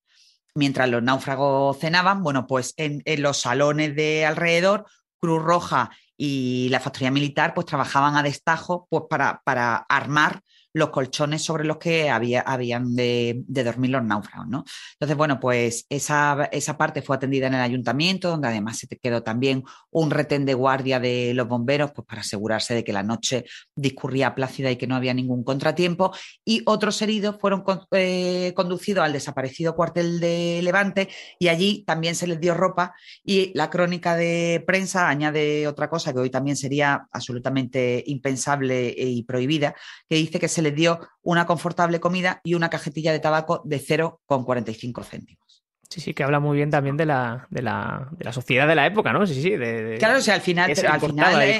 mientras 0.58 0.88
los 0.88 1.02
náufragos 1.02 1.78
cenaban, 1.78 2.22
bueno, 2.22 2.46
pues 2.46 2.74
en, 2.76 3.02
los 3.22 3.40
salones 3.40 3.94
de 3.94 4.26
alrededor, 4.26 4.86
Cruz 5.20 5.42
Roja 5.42 5.90
y 6.16 6.68
la 6.70 6.80
factoría 6.80 7.12
militar 7.12 7.54
pues 7.54 7.66
trabajaban 7.66 8.16
a 8.16 8.22
destajo 8.22 8.86
pues 8.90 9.04
para, 9.08 9.40
para 9.44 9.76
armar 9.88 10.42
los 10.78 10.90
colchones 10.90 11.42
sobre 11.42 11.64
los 11.64 11.78
que 11.78 12.08
había, 12.10 12.40
habían 12.40 12.94
de, 12.94 13.42
dormir 13.46 13.90
los 13.90 14.04
náufragos. 14.04 14.48
¿no? 14.48 14.64
Entonces, 14.92 15.16
bueno, 15.16 15.38
pues 15.40 15.86
esa, 15.88 16.48
esa 16.52 16.78
parte 16.78 17.02
fue 17.02 17.16
atendida 17.16 17.46
en 17.48 17.54
el 17.54 17.60
ayuntamiento, 17.60 18.30
donde 18.30 18.48
además 18.48 18.78
se 18.78 18.86
quedó 18.86 19.22
también 19.22 19.64
un 19.90 20.10
retén 20.10 20.44
de 20.44 20.54
guardia 20.54 21.00
de 21.00 21.32
los 21.34 21.48
bomberos, 21.48 21.92
pues 21.92 22.06
para 22.06 22.22
asegurarse 22.22 22.74
de 22.74 22.84
que 22.84 22.92
la 22.92 23.02
noche 23.02 23.44
discurría 23.74 24.34
plácida 24.34 24.70
y 24.70 24.76
que 24.76 24.86
no 24.86 24.96
había 24.96 25.14
ningún 25.14 25.44
contratiempo. 25.44 26.12
Y 26.44 26.62
otros 26.66 27.00
heridos 27.02 27.36
fueron 27.40 27.64
eh, 27.92 28.52
conducidos 28.54 29.04
al 29.04 29.12
desaparecido 29.12 29.74
cuartel 29.74 30.20
de 30.20 30.60
Levante 30.62 31.08
y 31.38 31.48
allí 31.48 31.84
también 31.86 32.14
se 32.14 32.26
les 32.26 32.40
dio 32.40 32.54
ropa 32.54 32.94
y 33.24 33.52
la 33.54 33.70
crónica 33.70 34.16
de 34.16 34.62
prensa 34.66 35.08
añade 35.08 35.66
otra 35.66 35.88
cosa 35.88 36.12
que 36.12 36.20
hoy 36.20 36.30
también 36.30 36.56
sería 36.56 37.06
absolutamente 37.12 38.02
impensable 38.06 38.94
y 38.96 39.22
prohibida, 39.24 39.74
que 40.08 40.16
dice 40.16 40.38
que 40.38 40.48
se 40.48 40.62
les 40.68 40.76
dio 40.76 41.00
una 41.22 41.46
confortable 41.46 42.00
comida 42.00 42.40
y 42.44 42.54
una 42.54 42.70
cajetilla 42.70 43.12
de 43.12 43.20
tabaco 43.20 43.62
de 43.64 43.80
0,45 43.80 45.04
céntimos. 45.04 45.64
Sí, 45.90 46.02
sí, 46.02 46.12
que 46.12 46.22
habla 46.22 46.38
muy 46.38 46.58
bien 46.58 46.70
también 46.70 46.98
de 46.98 47.06
la, 47.06 47.46
de 47.48 47.62
la, 47.62 48.08
de 48.12 48.24
la 48.24 48.32
sociedad 48.32 48.68
de 48.68 48.74
la 48.74 48.86
época, 48.86 49.10
¿no? 49.10 49.26
Sí, 49.26 49.40
sí. 49.40 49.56
De, 49.56 49.96
claro, 49.98 50.18
o 50.18 50.20
sea, 50.20 50.34
al 50.34 50.42
final, 50.42 50.70
al 50.70 51.00
final 51.00 51.42
eh, 51.42 51.58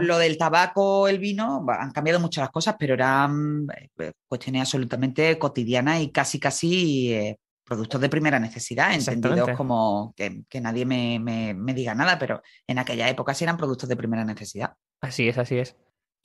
lo, 0.00 0.16
del 0.16 0.38
tabaco, 0.38 1.08
el 1.08 1.18
vino, 1.18 1.66
han 1.68 1.90
cambiado 1.90 2.20
muchas 2.20 2.42
las 2.42 2.50
cosas, 2.52 2.76
pero 2.78 2.94
eran 2.94 3.66
eh, 3.98 4.12
cuestiones 4.28 4.62
absolutamente 4.62 5.36
cotidianas 5.38 6.00
y 6.02 6.12
casi, 6.12 6.38
casi 6.38 7.12
eh, 7.12 7.36
productos 7.64 8.00
de 8.00 8.08
primera 8.08 8.38
necesidad, 8.38 8.94
entendidos 8.94 9.50
como 9.56 10.14
que, 10.16 10.60
nadie 10.60 10.86
me, 10.86 11.18
me, 11.18 11.74
diga 11.74 11.96
nada, 11.96 12.16
pero 12.16 12.42
en 12.68 12.78
aquella 12.78 13.08
época 13.08 13.34
sí 13.34 13.42
eran 13.42 13.56
productos 13.56 13.88
de 13.88 13.96
primera 13.96 14.24
necesidad. 14.24 14.74
Así 15.00 15.28
es, 15.28 15.36
así 15.36 15.58
es. 15.58 15.76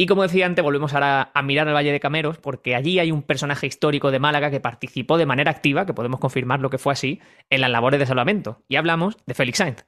Y 0.02 0.06
como 0.06 0.24
decía 0.24 0.46
antes, 0.46 0.64
volvemos 0.64 0.94
ahora 0.94 1.30
a 1.34 1.42
mirar 1.42 1.68
el 1.68 1.74
Valle 1.74 1.92
de 1.92 2.00
Cameros, 2.00 2.38
porque 2.38 2.74
allí 2.74 3.00
hay 3.00 3.12
un 3.12 3.22
personaje 3.22 3.68
histórico 3.68 4.12
de 4.12 4.20
Málaga 4.20 4.50
que 4.50 4.62
participó 4.62 5.18
de 5.18 5.26
manera 5.26 5.52
activa, 5.52 5.86
que 5.86 5.94
podemos 5.94 6.22
confirmar 6.22 6.62
lo 6.62 6.70
que 6.70 6.78
fue 6.78 6.94
así, 6.94 7.20
en 7.50 7.60
las 7.60 7.70
labores 7.70 8.00
de 8.00 8.06
salvamento. 8.06 8.64
Y 8.70 8.78
hablamos 8.78 9.18
de 9.26 9.34
Félix 9.34 9.58
Sainz. 9.58 9.86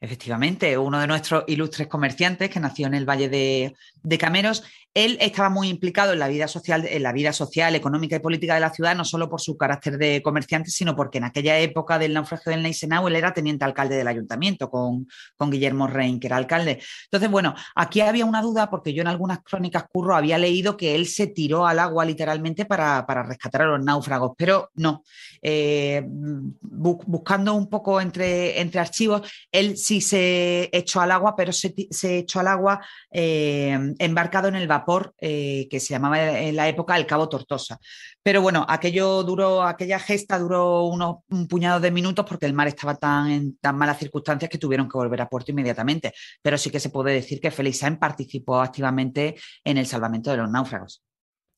Efectivamente, 0.00 0.76
uno 0.76 1.00
de 1.00 1.06
nuestros 1.06 1.44
ilustres 1.46 1.88
comerciantes 1.88 2.50
que 2.50 2.60
nació 2.60 2.86
en 2.86 2.94
el 2.94 3.08
Valle 3.08 3.28
de, 3.28 3.74
de 4.02 4.18
Cameros 4.18 4.64
él 4.94 5.18
estaba 5.20 5.50
muy 5.50 5.68
implicado 5.68 6.12
en 6.12 6.20
la 6.20 6.28
vida 6.28 6.46
social, 6.46 6.86
en 6.88 7.02
la 7.02 7.12
vida 7.12 7.32
social, 7.32 7.74
económica 7.74 8.14
y 8.14 8.20
política 8.20 8.54
de 8.54 8.60
la 8.60 8.72
ciudad, 8.72 8.94
no 8.94 9.04
solo 9.04 9.28
por 9.28 9.40
su 9.40 9.56
carácter 9.56 9.98
de 9.98 10.22
comerciante, 10.22 10.70
sino 10.70 10.94
porque 10.94 11.18
en 11.18 11.24
aquella 11.24 11.58
época 11.58 11.98
del 11.98 12.14
naufragio 12.14 12.52
del 12.52 12.62
Neisenau 12.62 13.08
él 13.08 13.16
era 13.16 13.34
teniente 13.34 13.64
alcalde 13.64 13.96
del 13.96 14.06
ayuntamiento 14.06 14.70
con, 14.70 15.08
con 15.36 15.50
Guillermo 15.50 15.88
Rein, 15.88 16.20
que 16.20 16.28
era 16.28 16.36
alcalde. 16.36 16.80
Entonces, 17.06 17.28
bueno, 17.28 17.54
aquí 17.74 18.02
había 18.02 18.24
una 18.24 18.40
duda 18.40 18.70
porque 18.70 18.94
yo 18.94 19.00
en 19.00 19.08
algunas 19.08 19.40
crónicas 19.42 19.86
curro 19.92 20.14
había 20.14 20.38
leído 20.38 20.76
que 20.76 20.94
él 20.94 21.08
se 21.08 21.26
tiró 21.26 21.66
al 21.66 21.80
agua 21.80 22.04
literalmente 22.04 22.64
para, 22.64 23.04
rescatar 23.24 23.62
a 23.62 23.66
los 23.66 23.84
náufragos, 23.84 24.32
pero 24.38 24.70
no. 24.74 25.02
Eh, 25.42 26.04
buscando 26.06 27.54
un 27.54 27.68
poco 27.68 28.00
entre, 28.00 28.60
entre 28.60 28.78
archivos, 28.78 29.28
él 29.50 29.76
sí 29.84 30.00
se 30.00 30.70
echó 30.72 31.00
al 31.00 31.12
agua, 31.12 31.36
pero 31.36 31.52
se, 31.52 31.74
echó 32.18 32.40
al 32.40 32.48
agua 32.48 32.80
eh, 33.10 33.78
embarcado 33.98 34.48
en 34.48 34.56
el 34.56 34.66
vapor 34.66 35.14
eh, 35.20 35.68
que 35.70 35.80
se 35.80 35.94
llamaba 35.94 36.40
en 36.40 36.56
la 36.56 36.68
época 36.68 36.96
el 36.96 37.06
Cabo 37.06 37.28
Tortosa. 37.28 37.78
Pero 38.22 38.40
bueno, 38.40 38.64
aquello 38.68 39.22
duró, 39.22 39.62
aquella 39.62 39.98
gesta 39.98 40.38
duró 40.38 40.84
unos, 40.84 41.16
un 41.28 41.46
puñado 41.46 41.80
de 41.80 41.90
minutos 41.90 42.24
porque 42.26 42.46
el 42.46 42.54
mar 42.54 42.68
estaba 42.68 42.94
tan 42.94 43.30
en 43.30 43.58
tan 43.58 43.76
malas 43.76 43.98
circunstancias 43.98 44.50
que 44.50 44.58
tuvieron 44.58 44.88
que 44.88 44.98
volver 44.98 45.20
a 45.20 45.28
puerto 45.28 45.52
inmediatamente. 45.52 46.12
Pero 46.42 46.56
sí 46.56 46.70
que 46.70 46.80
se 46.80 46.90
puede 46.90 47.12
decir 47.12 47.40
que 47.40 47.50
Félix 47.50 47.78
Sainz 47.78 47.98
participó 47.98 48.60
activamente 48.60 49.36
en 49.62 49.78
el 49.78 49.86
salvamento 49.86 50.30
de 50.30 50.38
los 50.38 50.50
náufragos. 50.50 51.02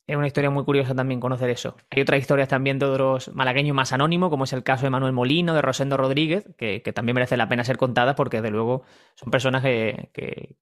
Es 0.07 0.17
una 0.17 0.29
historia 0.29 0.51
muy 0.51 0.65
curiosa 0.65 0.95
también 0.95 1.19
conocer 1.19 1.51
eso. 1.51 1.77
Hay 1.91 2.03
otras 2.03 2.21
historias 2.21 2.49
también 2.49 2.79
de 2.79 2.87
otros 2.87 3.35
malagueños 3.35 3.75
más 3.75 3.93
anónimos, 3.93 4.31
como 4.31 4.45
es 4.45 4.53
el 4.53 4.63
caso 4.63 4.87
de 4.87 4.91
Manuel 4.91 5.13
Molino, 5.13 5.53
de 5.53 5.63
Rosendo 5.63 5.97
Rodríguez, 5.97 6.49
que, 6.57 6.81
también 6.95 7.15
merece 7.15 7.37
la 7.37 7.49
pena 7.49 7.65
ser 7.65 7.77
contadas 7.77 8.15
porque, 8.15 8.37
desde 8.37 8.51
luego, 8.51 8.85
son 9.17 9.31
personas 9.31 9.63
que 9.63 10.59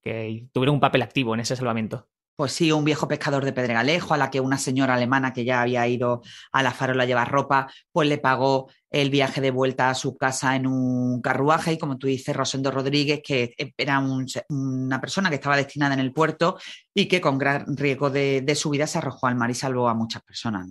tuvieron 0.51 0.75
un 0.75 0.81
papel 0.81 1.03
activo 1.03 1.35
en 1.35 1.41
ese 1.41 1.55
salvamento. 1.55 2.07
Pues 2.35 2.51
sí, 2.51 2.69
un 2.73 2.83
viejo 2.83 3.07
pescador 3.07 3.45
de 3.45 3.53
Pedregalejo, 3.53 4.13
a 4.13 4.17
la 4.17 4.29
que 4.29 4.41
una 4.41 4.57
señora 4.57 4.95
alemana 4.95 5.31
que 5.31 5.45
ya 5.45 5.61
había 5.61 5.87
ido 5.87 6.21
a 6.51 6.63
la 6.63 6.71
farola 6.71 7.03
a 7.03 7.05
llevar 7.05 7.31
ropa, 7.31 7.71
pues 7.93 8.09
le 8.09 8.17
pagó 8.17 8.69
el 8.89 9.09
viaje 9.09 9.39
de 9.39 9.51
vuelta 9.51 9.89
a 9.89 9.93
su 9.93 10.17
casa 10.17 10.53
en 10.57 10.67
un 10.67 11.21
carruaje. 11.21 11.73
Y 11.73 11.77
como 11.77 11.97
tú 11.97 12.07
dices, 12.07 12.35
Rosendo 12.35 12.71
Rodríguez, 12.71 13.21
que 13.23 13.53
era 13.77 14.03
una 14.49 14.99
persona 14.99 15.29
que 15.29 15.35
estaba 15.35 15.55
destinada 15.55 15.93
en 15.93 16.01
el 16.01 16.11
puerto 16.11 16.57
y 16.93 17.05
que 17.05 17.21
con 17.21 17.37
gran 17.37 17.77
riesgo 17.77 18.09
de, 18.09 18.55
su 18.55 18.69
vida 18.69 18.85
se 18.85 18.97
arrojó 18.97 19.27
al 19.27 19.35
mar 19.35 19.49
y 19.49 19.53
salvó 19.53 19.87
a 19.87 19.93
muchas 19.93 20.21
personas. 20.21 20.67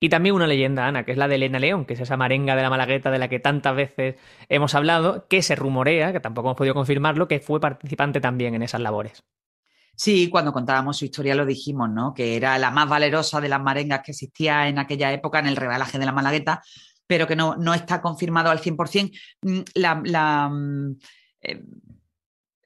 Y 0.00 0.08
también 0.08 0.34
una 0.34 0.46
leyenda, 0.46 0.86
Ana, 0.86 1.04
que 1.04 1.12
es 1.12 1.18
la 1.18 1.28
de 1.28 1.34
Elena 1.34 1.58
León, 1.58 1.84
que 1.84 1.92
es 1.92 2.00
esa 2.00 2.16
marenga 2.16 2.56
de 2.56 2.62
la 2.62 2.70
Malagueta 2.70 3.10
de 3.10 3.18
la 3.18 3.28
que 3.28 3.38
tantas 3.38 3.76
veces 3.76 4.16
hemos 4.48 4.74
hablado, 4.74 5.26
que 5.28 5.42
se 5.42 5.56
rumorea, 5.56 6.10
que 6.12 6.20
tampoco 6.20 6.48
hemos 6.48 6.56
podido 6.56 6.74
confirmarlo, 6.74 7.28
que 7.28 7.38
fue 7.38 7.60
participante 7.60 8.20
también 8.20 8.54
en 8.54 8.62
esas 8.62 8.80
labores. 8.80 9.22
Sí, 10.02 10.28
cuando 10.30 10.52
contábamos 10.52 10.96
su 10.96 11.04
historia 11.04 11.36
lo 11.36 11.46
dijimos, 11.46 11.88
¿no? 11.88 12.12
Que 12.12 12.34
era 12.34 12.58
la 12.58 12.72
más 12.72 12.88
valerosa 12.88 13.40
de 13.40 13.48
las 13.48 13.62
marengas 13.62 14.00
que 14.04 14.10
existía 14.10 14.66
en 14.66 14.80
aquella 14.80 15.12
época 15.12 15.38
en 15.38 15.46
el 15.46 15.54
rebalaje 15.54 15.96
de 15.96 16.04
la 16.04 16.10
Malagueta, 16.10 16.60
pero 17.06 17.28
que 17.28 17.36
no, 17.36 17.54
no 17.54 17.72
está 17.72 18.02
confirmado 18.02 18.50
al 18.50 18.58
100%. 18.60 19.16
Mm, 19.42 19.60
la, 19.74 20.02
la, 20.04 20.48
mm, 20.48 20.96
eh, 21.42 21.62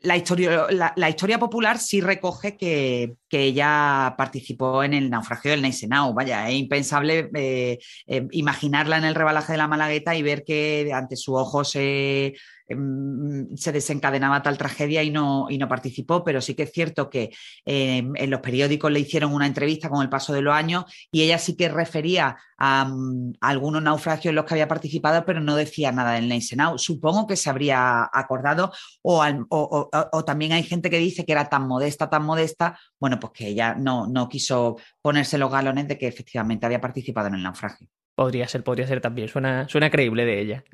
la 0.01 0.17
historia, 0.17 0.67
la, 0.71 1.11
historia, 1.11 1.39
popular 1.39 1.79
sí 1.79 2.01
recoge 2.01 2.57
que, 2.57 3.17
ella 3.31 4.15
participó 4.17 4.83
en 4.83 4.95
el 4.95 5.11
naufragio 5.11 5.51
del 5.51 5.61
Neisenau. 5.61 6.15
Vaya, 6.15 6.49
es 6.49 6.55
impensable 6.55 7.31
eh, 7.35 7.79
eh, 8.07 8.27
imaginarla 8.31 8.97
en 8.97 9.05
el 9.05 9.15
rebalaje 9.15 9.53
de 9.53 9.59
la 9.59 9.69
Malagueta 9.69 10.17
y 10.17 10.23
ver 10.23 10.43
que 10.43 10.91
ante 10.95 11.17
su 11.17 11.35
ojo 11.35 11.65
se 11.65 12.35
se 12.69 13.73
desencadenaba 13.73 14.43
tal 14.43 14.59
tragedia 14.59 15.03
y 15.03 15.11
no, 15.11 15.47
y 15.49 15.59
no 15.59 15.69
participó, 15.69 16.25
pero 16.25 16.41
sí 16.41 16.55
que 16.55 16.65
es 16.65 16.73
cierto 16.73 17.09
que 17.09 17.31
em, 17.65 18.13
en 18.17 18.31
los 18.31 18.41
periódicos 18.41 18.91
le 18.91 19.01
hicieron 19.01 19.33
una 19.33 19.47
entrevista 19.47 19.89
con 19.89 20.03
el 20.03 20.09
paso 20.09 20.33
de 20.33 20.43
los 20.43 20.55
años 20.55 20.85
y 21.13 21.23
ella 21.23 21.39
sí 21.39 21.57
que 21.57 21.69
refería 21.69 22.37
a, 22.59 22.85
mm, 22.87 23.35
algunos 23.41 23.83
naufragios 23.83 24.31
en 24.31 24.35
los 24.35 24.45
que 24.45 24.55
había 24.55 24.69
participado, 24.69 25.25
pero 25.25 25.41
no 25.41 25.55
decía 25.55 25.93
nada 25.93 26.13
del 26.13 26.29
Neisenau. 26.29 26.79
Supongo 26.79 27.27
que 27.27 27.37
se 27.37 27.51
habría 27.51 28.09
acordado 28.13 28.73
o, 29.03 29.25
o, 29.49 30.25
también 30.25 30.53
hay 30.53 30.65
gente 30.65 30.91
que 30.91 30.99
dice 30.99 31.25
que 31.25 31.33
era 31.33 31.49
tan 31.49 31.69
modesta, 31.69 32.11
tan 32.11 32.25
modesta, 32.25 32.79
bueno, 32.99 33.21
pues 33.21 33.33
que 33.33 33.47
ella 33.49 33.75
no, 33.75 34.07
no 34.09 34.29
quiso 34.29 34.77
ponerse 35.01 35.39
los 35.39 35.53
galones 35.53 35.87
de 35.87 35.99
que 35.99 36.09
efectivamente 36.09 36.67
había 36.67 36.81
participado 36.81 37.29
en 37.29 37.35
el 37.35 37.43
naufragio. 37.43 37.89
Podría 38.17 38.49
ser, 38.49 38.65
podría 38.65 38.87
ser 38.87 39.01
también. 39.01 39.29
Suena, 39.29 39.69
suena 39.69 39.91
creíble 39.91 40.25
de 40.25 40.41
ella. 40.41 40.65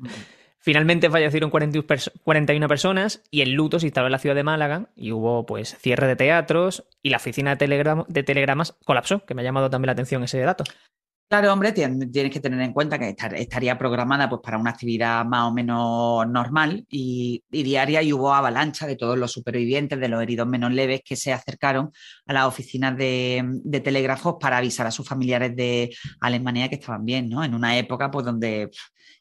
Finalmente 0.63 1.09
fallecieron 1.09 1.49
41 1.49 2.67
personas 2.69 3.21
y 3.29 3.41
el 3.41 3.51
luto 3.51 3.81
se 3.81 3.87
instaló 3.87 4.07
en 4.07 4.13
la 4.13 4.17
ciudad 4.17 4.33
de 4.33 4.43
Málaga 4.43 4.87
y 4.95 5.11
hubo 5.11 5.45
pues 5.45 5.77
cierre 5.77 6.07
de 6.07 6.15
teatros 6.15 6.85
y 7.01 7.09
la 7.09 7.17
oficina 7.17 7.57
de, 7.57 8.23
telegramas 8.23 8.73
colapsó, 8.85 9.25
que 9.25 9.33
me 9.33 9.41
ha 9.41 9.43
llamado 9.43 9.69
también 9.69 9.87
la 9.87 9.91
atención 9.91 10.23
ese 10.23 10.39
dato. 10.39 10.63
Claro, 11.27 11.51
hombre, 11.51 11.73
tienes 11.73 12.31
que 12.31 12.39
tener 12.39 12.61
en 12.61 12.71
cuenta 12.71 12.97
que 12.97 13.13
estaría 13.35 13.77
programada 13.77 14.29
pues, 14.29 14.41
para 14.41 14.57
una 14.57 14.69
actividad 14.69 15.25
más 15.25 15.49
o 15.49 15.53
menos 15.53 16.25
normal 16.29 16.85
y, 16.89 17.43
diaria 17.49 18.01
y 18.01 18.13
hubo 18.13 18.33
avalancha 18.33 18.87
de 18.87 18.95
todos 18.95 19.17
los 19.17 19.33
supervivientes, 19.33 19.99
de 19.99 20.07
los 20.07 20.23
heridos 20.23 20.47
menos 20.47 20.71
leves 20.71 21.01
que 21.03 21.17
se 21.17 21.33
acercaron 21.33 21.91
a 22.25 22.31
las 22.33 22.45
oficinas 22.45 22.95
de, 22.95 23.43
de 23.65 23.79
telégrafos 23.81 24.35
para 24.39 24.59
avisar 24.59 24.87
a 24.87 24.91
sus 24.91 25.05
familiares 25.05 25.53
de 25.57 25.93
Alemania 26.21 26.69
que 26.69 26.75
estaban 26.75 27.03
bien, 27.03 27.27
¿no? 27.27 27.43
En 27.43 27.53
una 27.53 27.77
época 27.77 28.09
pues 28.09 28.25
donde 28.25 28.69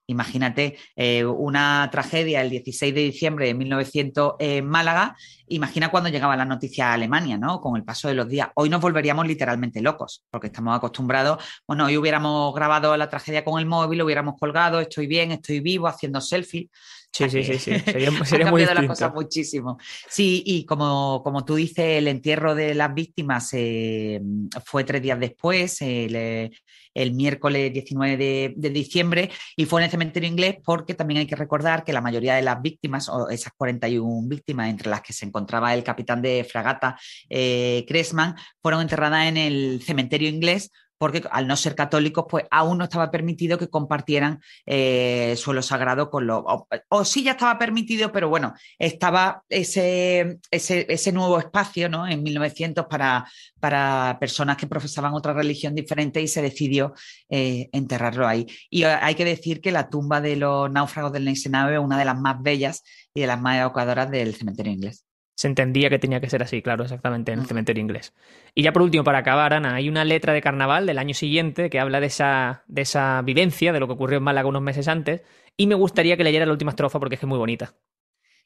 Imagínate 0.06 0.76
eh, 0.96 1.24
una 1.24 1.88
tragedia 1.90 2.40
el 2.42 2.50
16 2.50 2.94
de 2.94 3.00
diciembre 3.00 3.46
de 3.46 3.54
1900 3.54 4.34
en 4.38 4.66
Málaga. 4.66 5.16
Imagina 5.48 5.90
cuando 5.90 6.10
llegaba 6.10 6.36
la 6.36 6.44
noticia 6.44 6.90
a 6.90 6.94
Alemania, 6.94 7.38
¿no? 7.38 7.60
Con 7.60 7.76
el 7.76 7.84
paso 7.84 8.08
de 8.08 8.14
los 8.14 8.28
días. 8.28 8.48
Hoy 8.54 8.68
nos 8.68 8.80
volveríamos 8.80 9.26
literalmente 9.26 9.80
locos, 9.80 10.24
porque 10.30 10.48
estamos 10.48 10.76
acostumbrados. 10.76 11.42
Bueno, 11.66 11.86
hoy 11.86 11.96
hubiéramos 11.96 12.54
grabado 12.54 12.96
la 12.96 13.08
tragedia 13.08 13.44
con 13.44 13.58
el 13.58 13.66
móvil, 13.66 13.98
lo 13.98 14.04
hubiéramos 14.04 14.34
colgado, 14.38 14.80
estoy 14.80 15.06
bien, 15.06 15.32
estoy 15.32 15.60
vivo, 15.60 15.86
haciendo 15.86 16.20
selfie. 16.20 16.68
Sí, 17.12 17.29
sí, 17.29 17.44
sí, 17.44 17.59
sí. 17.59 17.79
Sería, 17.81 18.11
sería 18.25 18.51
muy 18.51 18.64
las 18.64 18.87
cosas 18.87 19.12
muchísimo. 19.14 19.79
Sí, 20.09 20.42
y 20.46 20.64
como, 20.64 21.22
como 21.22 21.44
tú 21.44 21.57
dices, 21.57 21.98
el 21.98 22.09
entierro 22.09 22.55
de 22.55 22.75
las 22.75 22.94
víctimas 22.94 23.51
eh, 23.53 24.20
fue 24.64 24.85
tres 24.85 25.03
días 25.03 25.20
después. 25.20 25.83
El, 25.83 26.51
el 26.94 27.12
miércoles 27.12 27.72
19 27.72 28.16
de, 28.57 28.70
diciembre 28.70 29.31
y 29.57 29.64
fue 29.64 29.81
en 29.81 29.85
el 29.85 29.90
cementerio 29.90 30.29
inglés 30.29 30.57
porque 30.64 30.94
también 30.94 31.20
hay 31.20 31.27
que 31.27 31.37
recordar 31.37 31.85
que 31.85 31.92
la 31.92 32.01
mayoría 32.01 32.35
de 32.35 32.42
las 32.42 32.61
víctimas, 32.61 33.09
o 33.09 33.29
esas 33.29 33.53
41 33.57 34.29
víctimas 34.29 34.68
entre 34.68 34.90
las 34.90 35.03
que 35.03 35.12
se 35.12 35.27
encontraba 35.27 35.75
el 35.75 35.85
capitán 35.85 36.22
de 36.22 36.46
fragata 36.48 36.98
eh, 37.29 37.85
Cressman, 37.88 38.37
fueron 38.61 38.83
enterradas 38.83 39.27
en 39.27 39.37
el 39.37 39.83
cementerio 39.83 40.29
inglés 40.29 40.70
porque 41.02 41.24
al 41.32 41.48
no 41.48 41.56
ser 41.56 41.74
católicos, 41.74 42.26
pues 42.30 42.44
aún 42.48 42.78
no 42.78 42.84
estaba 42.84 43.10
permitido 43.10 43.58
que 43.58 43.68
compartieran 43.68 44.40
eh, 44.66 45.34
suelo 45.36 45.60
sagrado 45.60 46.10
con 46.10 46.28
los... 46.28 46.44
O, 46.90 47.04
sí 47.04 47.24
ya 47.24 47.32
estaba 47.32 47.58
permitido, 47.58 48.12
pero 48.12 48.28
bueno, 48.28 48.54
estaba 48.78 49.42
ese, 49.48 50.38
ese, 50.52 51.12
nuevo 51.12 51.40
espacio 51.40 51.88
¿no? 51.88 52.06
en 52.06 52.22
1900 52.22 52.86
para, 52.86 53.26
para 53.58 54.16
personas 54.20 54.56
que 54.56 54.68
profesaban 54.68 55.12
otra 55.12 55.32
religión 55.32 55.74
diferente 55.74 56.22
y 56.22 56.28
se 56.28 56.40
decidió 56.40 56.94
eh, 57.28 57.68
enterrarlo 57.72 58.28
ahí. 58.28 58.46
Y 58.70 58.84
hay 58.84 59.16
que 59.16 59.24
decir 59.24 59.60
que 59.60 59.72
la 59.72 59.90
tumba 59.90 60.20
de 60.20 60.36
los 60.36 60.70
náufragos 60.70 61.12
del 61.12 61.24
Neisenave 61.24 61.74
es 61.74 61.80
una 61.80 61.98
de 61.98 62.04
las 62.04 62.20
más 62.20 62.40
bellas 62.40 62.84
y 63.12 63.22
de 63.22 63.26
las 63.26 63.40
más 63.40 63.58
evocadoras 63.58 64.08
del 64.08 64.36
cementerio 64.36 64.72
inglés 64.72 65.04
se 65.42 65.48
entendía 65.48 65.90
que 65.90 65.98
tenía 65.98 66.20
que 66.20 66.31
ser 66.31 66.40
así, 66.40 66.62
claro, 66.62 66.85
exactamente, 66.85 67.33
en 67.33 67.40
el 67.40 67.46
cementerio 67.46 67.81
inglés. 67.81 68.14
Y 68.55 68.62
ya 68.62 68.72
por 68.72 68.83
último, 68.83 69.02
para 69.02 69.18
acabar, 69.18 69.52
Ana, 69.52 69.74
hay 69.74 69.88
una 69.88 70.05
letra 70.05 70.33
de 70.33 70.40
carnaval 70.40 70.87
del 70.87 70.98
año 70.98 71.14
siguiente 71.14 71.68
que 71.68 71.81
habla 71.81 71.98
de 71.98 72.07
esa, 72.07 72.62
de 72.68 72.83
esa 72.83 73.22
vivencia, 73.22 73.72
de 73.72 73.81
lo 73.81 73.88
que 73.88 73.94
ocurrió 73.94 74.18
en 74.18 74.22
Málaga 74.22 74.48
unos 74.48 74.62
meses 74.62 74.87
antes, 74.87 75.22
y 75.57 75.66
me 75.66 75.74
gustaría 75.74 76.16
que 76.16 76.22
leyera 76.22 76.46
la 76.46 76.52
última 76.52 76.70
estrofa 76.70 77.00
porque 77.00 77.16
es 77.16 77.20
que 77.20 77.26
es 77.26 77.28
muy 77.28 77.38
bonita. 77.38 77.74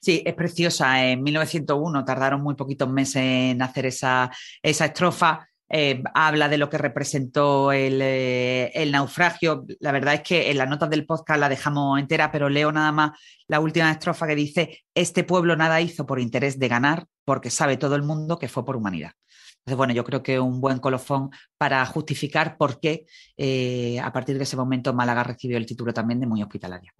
Sí, 0.01 0.23
es 0.25 0.33
preciosa. 0.33 1.07
En 1.07 1.23
1901 1.23 2.03
tardaron 2.03 2.43
muy 2.43 2.55
poquitos 2.55 2.89
meses 2.89 3.17
en 3.17 3.61
hacer 3.61 3.85
esa, 3.85 4.31
esa 4.63 4.87
estrofa. 4.87 5.47
Eh, 5.69 6.03
habla 6.15 6.49
de 6.49 6.59
lo 6.59 6.71
que 6.71 6.79
representó 6.79 7.73
eh, 7.73 8.71
el, 8.75 8.93
naufragio. 8.93 9.65
La 9.81 9.93
verdad 9.93 10.15
es 10.15 10.23
que 10.23 10.51
en 10.51 10.59
las 10.59 10.69
notas 10.69 10.91
del 10.91 11.07
podcast 11.07 11.41
la 11.41 11.49
dejamos 11.49 11.99
entera, 11.99 12.31
pero 12.31 12.49
leo 12.49 12.71
nada 12.71 12.93
más 12.93 13.19
la 13.49 13.61
última 13.61 13.91
estrofa 13.91 14.27
que 14.27 14.35
dice, 14.35 14.85
este 14.95 15.25
pueblo 15.25 15.57
nada 15.57 15.81
hizo 15.81 16.07
por 16.07 16.21
interés 16.21 16.59
de 16.59 16.69
ganar, 16.69 17.07
porque 17.25 17.51
sabe 17.51 17.77
todo 17.77 17.97
el 17.97 18.03
mundo 18.03 18.39
que 18.39 18.49
fue 18.49 18.65
por 18.65 18.77
humanidad. 18.77 19.13
Entonces, 19.59 19.79
bueno, 19.79 19.95
yo 19.95 20.05
creo 20.05 20.23
que 20.23 20.39
un 20.39 20.61
buen 20.61 20.79
colofón 20.79 21.31
para 21.59 21.85
justificar 21.87 22.57
por 22.57 22.79
qué 22.79 23.07
eh, 23.37 23.99
a 23.99 24.13
partir 24.13 24.37
de 24.39 24.45
ese 24.45 24.57
momento 24.57 24.95
Málaga 24.95 25.25
recibió 25.25 25.57
el 25.57 25.67
título 25.67 25.93
también 25.93 26.21
de 26.21 26.27
muy 26.27 26.41
hospitalaria. 26.41 26.95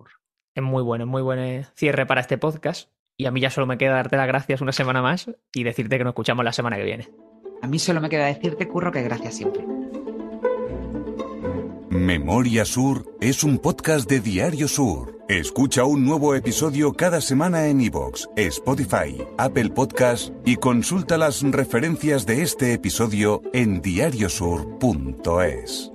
Es 0.53 0.63
muy 0.63 0.83
bueno, 0.83 1.05
es 1.05 1.09
muy 1.09 1.23
buen 1.23 1.65
cierre 1.77 2.07
para 2.07 2.21
este 2.21 2.39
podcast. 2.39 2.91
Y 3.17 3.27
a 3.27 3.31
mí 3.31 3.41
ya 3.41 3.51
solo 3.51 3.67
me 3.67 3.79
queda 3.79 3.95
darte 3.95 4.17
las 4.17 4.27
gracias 4.27 4.61
una 4.61 4.73
semana 4.73 5.01
más 5.01 5.31
y 5.55 5.63
decirte 5.63 5.97
que 5.97 6.05
nos 6.05 6.11
escuchamos 6.11 6.45
la 6.45 6.53
semana 6.53 6.77
que 6.77 6.85
viene. 6.85 7.09
A 7.63 7.67
mí 7.67 7.79
solo 7.79 8.01
me 8.01 8.09
queda 8.09 8.27
decirte, 8.27 8.69
Curro, 8.69 8.93
que 8.93 9.03
gracias 9.03 9.35
siempre. 9.35 9.65
Memoria 11.91 12.65
Sur 12.65 13.17
es 13.21 13.43
un 13.43 13.59
podcast 13.59 14.09
de 14.09 14.21
Diario 14.21 14.69
Sur. 14.69 15.19
Escucha 15.29 15.85
un 15.85 16.05
nuevo 16.05 16.35
episodio 16.35 16.93
cada 16.93 17.21
semana 17.21 17.67
en 17.67 17.81
iVoox, 17.81 18.29
Spotify, 18.37 19.21
Apple 19.39 19.71
Podcast 19.71 20.33
y 20.45 20.57
consulta 20.57 21.19
las 21.19 21.43
referencias 21.43 22.27
de 22.27 22.43
este 22.43 22.75
episodio 22.75 23.43
en 23.53 23.83
diariosur.es. 23.83 25.91